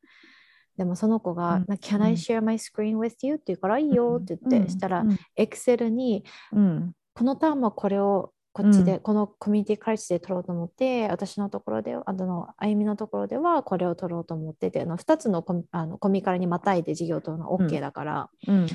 [0.77, 1.75] でもその子が、うん。
[1.77, 3.35] Can I share my screen with you?
[3.35, 5.05] って言うからいいよって言って、したら、
[5.37, 6.93] Excel にうん。
[7.15, 18.67] このターンはこれをこっちで、このコミュニティカレッジで取ろうと思って私のところであのあゆみのところではこれを取ろうと思っててあの2つのコミあのコミカルにまたいで授業を取るのは OK だから、うん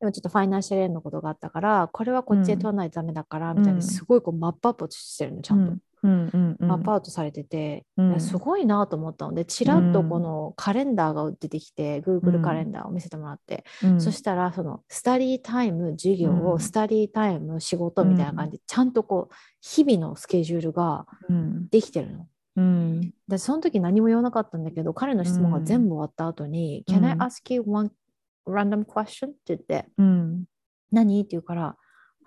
[0.00, 3.78] でもちょっとファイナンシャルエードのことがあったから、これはこっちで取らないとダメだから、みたいうん。
[3.78, 5.70] な、すごいこうマップアップしてるの、ちゃんと。
[5.72, 7.84] うんうんうんマップアウトされてて、
[8.18, 9.34] すごいなと思ったの。
[9.34, 14.00] で、ちらっとこのカレンダーが出てきて、Google カレンダーを見せてもらって、うん。
[14.00, 16.60] そしたら、そのスタディタイム、授業を、うん。
[16.60, 21.68] スタディタイム、仕事みたいな感じで、ちゃんとこう、日々のスケジュールがうん。
[21.68, 22.26] できてるの。
[22.56, 23.12] うん。
[23.26, 26.94] で、その時何も言わなかったんだけど、彼の質問が全部終わった後に、うん。
[26.94, 27.90] Can I ask you one
[28.46, 29.28] random question?
[29.28, 30.44] って言って、うん
[30.92, 31.76] 何って言うから、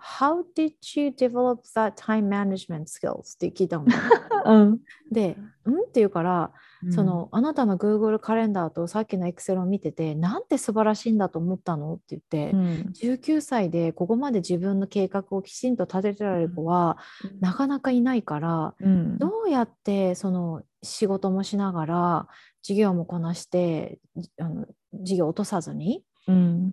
[0.00, 3.34] How did you develop that time management skills?
[3.34, 3.94] って聞いたのね。
[4.46, 4.78] うん
[5.12, 6.52] で、うんって言うから、
[6.90, 11.94] そのあなたの Google カレンダーとさっきの Excel を見てて、なんて素晴らしいんだと思ったの？
[11.94, 12.60] って言って、うん
[12.94, 16.96] 19歳でここまで自分の計画をきちんと立ててられる子は
[17.40, 22.28] なかなかいないから、うんどうやってその仕事もしながら
[22.62, 24.66] 授業もこなしてじあの
[25.00, 26.72] 授業を落とさずにうん。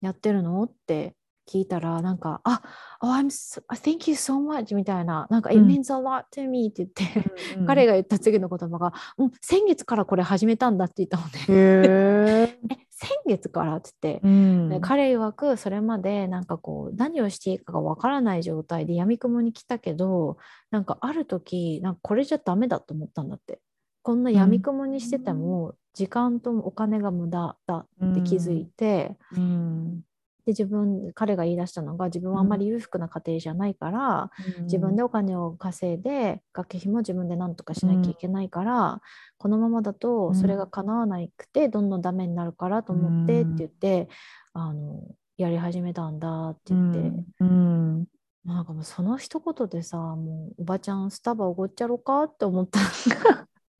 [0.00, 0.62] やってるの？
[0.62, 1.14] って
[1.48, 2.60] 聞いたらなんか「あ、
[3.00, 7.30] oh, I'm so, thank you so much」みたいな「なんか、うん It means a lot to me」って言って、
[7.66, 11.46] 彼が言った次の言葉が「うん、先月からこれ始めたんだ」って言ったのね。
[11.48, 13.76] へ ええ先月から？
[13.76, 14.68] って言って、うん。
[14.70, 20.38] で彼曰くそれまでなんかこう何をしていいかがわからない状態で闇雲に来たけど
[20.70, 23.60] なんかある時なんかこれじゃダメだと思ったんだって。
[24.02, 30.00] こんな闇雲にしてても時間とお金が無駄だって気づいて、うん。
[30.44, 34.30] で自分彼が言い出したのが自分はあんまり裕福な家庭じゃないから、
[34.64, 39.00] 自分でお金を稼いで学費も自分で何とかしなきゃいけないから、
[39.38, 44.08] このままだとそれが叶わなくてどんどんダメになるからと思ってって言って、
[44.52, 45.00] あの
[45.38, 46.98] やり始めたんだって言って、
[47.40, 48.04] うん。
[48.44, 52.78] なんかもうその一言でさもうおばちゃんスタバおごっちゃろかって思った。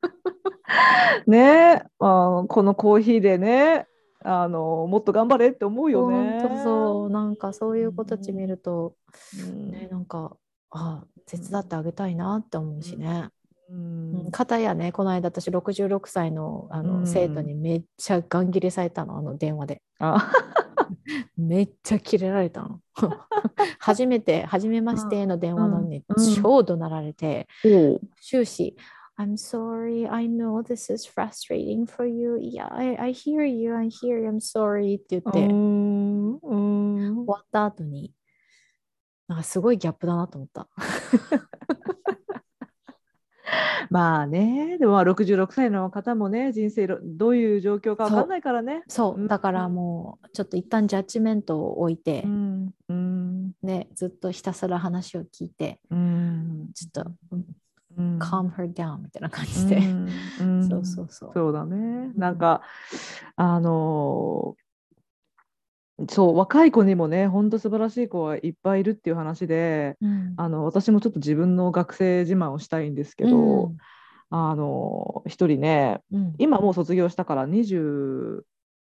[1.27, 3.87] ねあこのコーヒーでね
[4.29, 6.41] あのもっと頑張れって思うよね。
[6.41, 7.11] 本当そう。
[7.11, 8.95] なんかそういう子たち見ると、
[9.41, 9.71] うん。
[9.71, 10.37] ねなんか
[10.71, 13.29] あ手伝ってあげたいなって思うしね。
[13.71, 14.25] うん。
[14.25, 17.07] うん、片やねこの間私66歳のあの、うん。
[17.07, 19.83] 生徒にめっちゃガン切れされたのあの電話で。
[20.01, 20.33] あ。
[21.37, 22.81] めっちゃキレられたの。
[23.79, 26.25] 初めて初めましての電話なのに、うん。
[26.25, 26.35] うん。
[26.35, 28.77] 超怒鳴られておう終始
[29.19, 32.39] I'm sorry, I know this is frustrating for you.
[32.39, 38.13] Yeah, I, I hear you, I hear you, I'm sorry って言って、終わった後に、
[39.27, 40.69] なんかすごいギャップだなと思った。
[43.91, 48.83] まあね、でもまあ66歳の方もね、人生ろどういう状況か分かんないからね。
[48.89, 49.29] そうう、ん。
[49.29, 53.53] だからもうちょっと一旦ジャッジメントを置いて、うんうん。
[53.63, 56.71] ね、ずっとひたすら話を聞いて、うん。
[56.75, 57.11] ちょっと、
[57.97, 59.77] うんうん calm her down みたいな感じで。
[59.77, 60.09] うん
[60.41, 61.31] うんそうそうそう。
[61.35, 62.13] そうだね。
[62.17, 62.63] なんか、
[63.37, 64.67] あのー
[66.11, 70.35] そう、若い子にもね、本当素晴らしい子はいっぱいいるっていう話で、うん。
[70.37, 73.73] あの私もちょっと自分の学生自慢をしたいんですけど、
[74.29, 76.35] あのー一人ね、うん。
[76.39, 78.43] 今もう卒業したから20、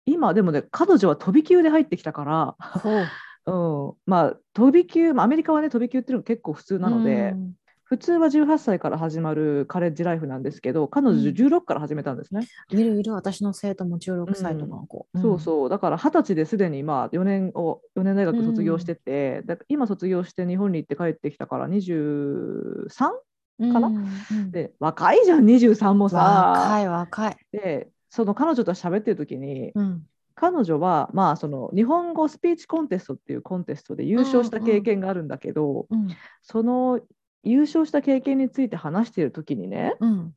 [0.06, 3.08] 今でもね、彼女は飛び級で入ってきたから、ほう。
[3.48, 7.54] うん、まあ飛び級、まあ、アメリカはね飛び級っていうのが結構普通なので、うん
[7.92, 12.48] 普通は18歳から始まるカレッジライフなんですけど彼女うん16から始めたんですね。
[12.70, 15.08] いるいる私の生徒も16歳とかの子。
[15.22, 23.12] そうそうだから二十歳ですでにまあ4年を4年大学卒業してて、だから今卒業して日本に行って帰ってきたから 23?
[23.60, 23.74] うん。
[23.74, 23.88] かな？
[23.88, 26.80] うんうんで若いじゃん23も若さ。
[26.80, 27.38] い若い。
[27.52, 30.04] でその彼女と喋ってる時に、うん。
[30.34, 36.08] 彼女はまあその日本語スピーチコンテストっていうコンテストで優勝した経験があるんだけど、うん。
[36.42, 37.02] その
[37.44, 40.36] 優勝した経験について話している時にねうん。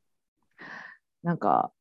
[1.23, 1.73] なんか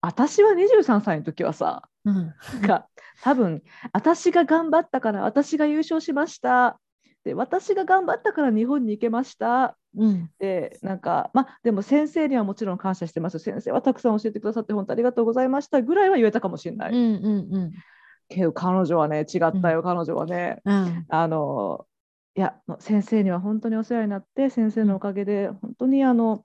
[0.00, 2.14] 私は23歳の時はさうん。
[2.14, 2.88] なんか
[3.22, 3.62] 多分
[3.92, 6.80] 私が頑張ったから私が優勝しました
[7.24, 10.30] で私が頑張ったから日本に行けましたうん。
[10.38, 16.96] でなんかまあでも先生にはもちろん感謝してます先生はたくさん教えてくださって本当ありがとうございましたぐらいは言えたかもしれない、うん。
[16.96, 17.54] うん。
[17.54, 17.72] うん。
[18.28, 21.06] けど彼女はね違ったよ、彼女はねうん。
[21.08, 21.86] あの
[22.34, 26.44] いや先生には本当にお世話になって先生のおかげで本当にあの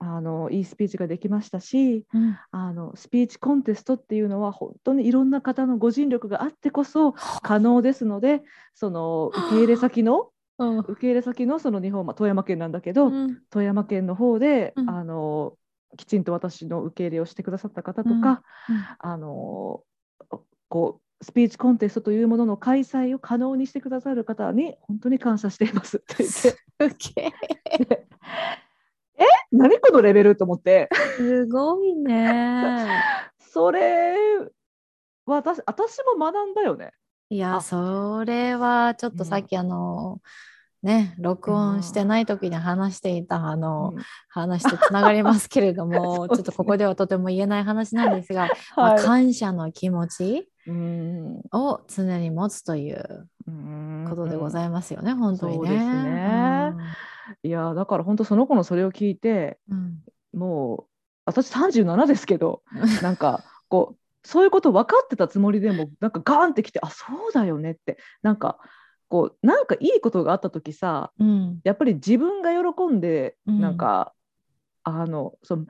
[0.00, 2.38] あのいいスピーチができましたしうん。
[2.50, 7.12] あのスピーチコンテストっていうのは本当にいろんな方のご尽力があってこそ
[7.42, 8.42] 可能ですので
[8.74, 10.78] その受け入れ先のうん。
[10.80, 13.40] 受け入れ先のその日本、まあ、富山県なんだけど、うん。
[13.50, 15.54] 富山県の方で、うんあの
[15.96, 18.44] きちんと私の受け入れをしてくださった方とか、
[19.00, 19.82] あの
[20.68, 25.98] こうスピーチコンテストというものの開催を可能にしてくださる方に本当に感謝しています。
[25.98, 26.24] って
[26.78, 27.32] 言って
[29.18, 29.24] え。
[29.52, 30.88] 何このレベルと思って。
[31.16, 32.88] すごいね。
[33.38, 36.92] それは私私も学んだよね。
[37.28, 37.60] いや、あ。
[37.60, 40.20] それはちょっとさっきあの、
[40.82, 44.02] ね、録音してない時に話していたあの、うん。
[44.28, 46.36] 話とつながりますけれども、 ね。
[46.36, 51.42] ちょっとここではとても言えない話なんですが、 まあ、はい感謝の気持ちうん。
[51.52, 53.28] を常に持つという
[54.08, 55.58] ことでございますよね、本当にね。
[55.58, 56.74] そうですね。
[57.42, 59.98] いやだから本当その子のそれを聞いてうん。
[60.32, 60.90] もう
[61.24, 62.62] 私37ですけど
[63.02, 68.58] なんかこうそういうこと分かってたつもりでもなんかガーンってきてあそうだよねってなんか
[69.08, 71.60] こうなんかいいことがあった時さうん。
[71.64, 73.60] やっぱり自分が喜んでうん。
[73.60, 74.12] なんか、
[74.82, 75.66] あのその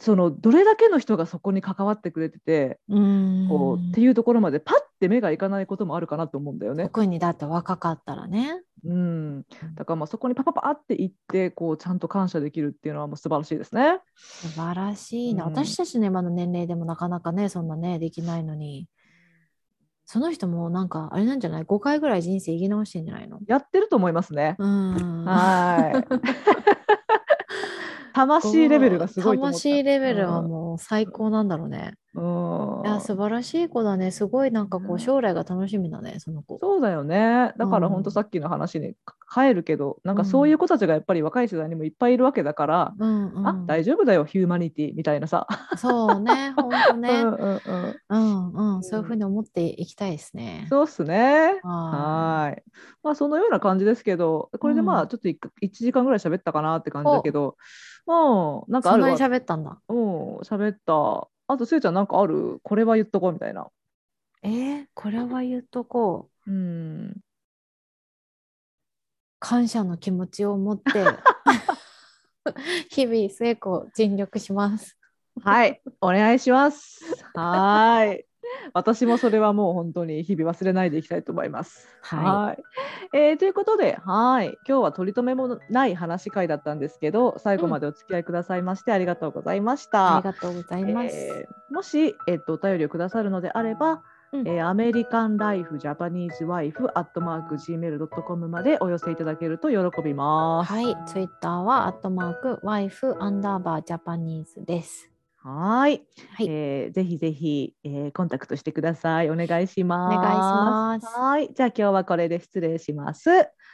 [0.00, 6.84] そのどれだけの人がそこに関わってくれてて、うんこうっていうところまでパッて目がいかないこともあるかなと思うんだよね。
[6.84, 8.60] 特にだって若かったらね。
[8.84, 9.44] うん、
[9.76, 14.00] だからまあそこにパパパって行ってこうちゃんと感謝できるっていうのはもう素晴らしいですね。
[14.16, 15.44] 素晴らしいな。
[15.44, 18.88] うん私たちの今の年齢でもなかなかね、そんなね、できないのに。
[20.06, 23.38] その人もなんか、あれなんじゃない ?5 回ぐらい人生生き直してんじゃないの？
[23.46, 24.54] やってると思いますね。
[24.58, 25.24] うん。
[25.24, 26.73] はい。
[28.14, 29.38] 魂レベルがすごい。
[29.38, 31.94] 魂レベルはもう最高なんだろうね。
[32.14, 32.86] うん。
[32.86, 34.10] いや、素晴らしい子だね。
[34.10, 36.58] すごいなんかこううん将来が楽しみだね、その子。
[36.60, 37.52] そうだよね。
[37.56, 38.94] だからうん本当さっきの話に
[39.32, 43.46] 帰るけど、なんかうんそういう子たちがやっぱり若い世代にもいっぱいいるわけだから、うんうん。
[43.48, 45.46] あ大丈夫だよヒューマニティみたいなさ。
[45.76, 47.10] そうね、ほんとね。
[47.22, 47.96] うんうんうん。
[48.08, 48.82] うんうん。
[48.84, 50.66] そういうふうに思っていきたいですね。
[50.68, 51.60] そうっすね。
[51.64, 52.62] はい。
[53.02, 55.38] まあそのような感じですけど、これでまうんあちょっと 1,
[55.72, 57.56] 時間ぐらい喋ったかなって感じだけど、
[58.06, 59.34] うん、なんかあるわそんなに。
[59.34, 59.78] 喋ったんだ。
[59.88, 61.28] うん、喋った。
[61.46, 62.60] あと、すーちゃんなんかある？
[62.62, 63.68] これは言っとこうみたいな。
[64.42, 66.50] えー、これは言っとこう。
[66.50, 67.16] うん。
[69.38, 70.90] 感謝の気持ちを持って
[72.88, 74.96] 日々成功尽力します。
[75.42, 77.04] はい、お願いします。
[77.34, 78.26] はーい。
[78.72, 81.88] 私もそれはもう本当に日々忘れないでいきたいと思います。
[82.02, 82.64] はーい
[83.12, 90.16] えーということで、はい、今日は取り留めもない話会だったんですけど、最後までお付き合いくださいましてありがとうございました。
[90.16, 91.16] ありがとうございます。
[91.16, 94.02] えーもし、えっとお便りをくださるのであれば、
[94.32, 100.72] うんえーアメリカンライフジャパニーズワイフアットマーク Gmail.com までお寄せいただけると喜びます。
[100.72, 105.13] はい、ツイッターはアットマークワイフアンダーバージャパニーズです。
[105.46, 106.02] はい、
[106.36, 109.30] はいえーぜひぜひ、えーコンタクトしてください。
[109.30, 110.16] お願いしおます。
[110.16, 111.06] 願いします。
[111.06, 113.30] はい、じゃあ今日はこれで失礼します。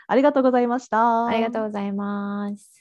[0.09, 1.27] ありがとうございました。
[1.27, 2.80] ありがとうございます。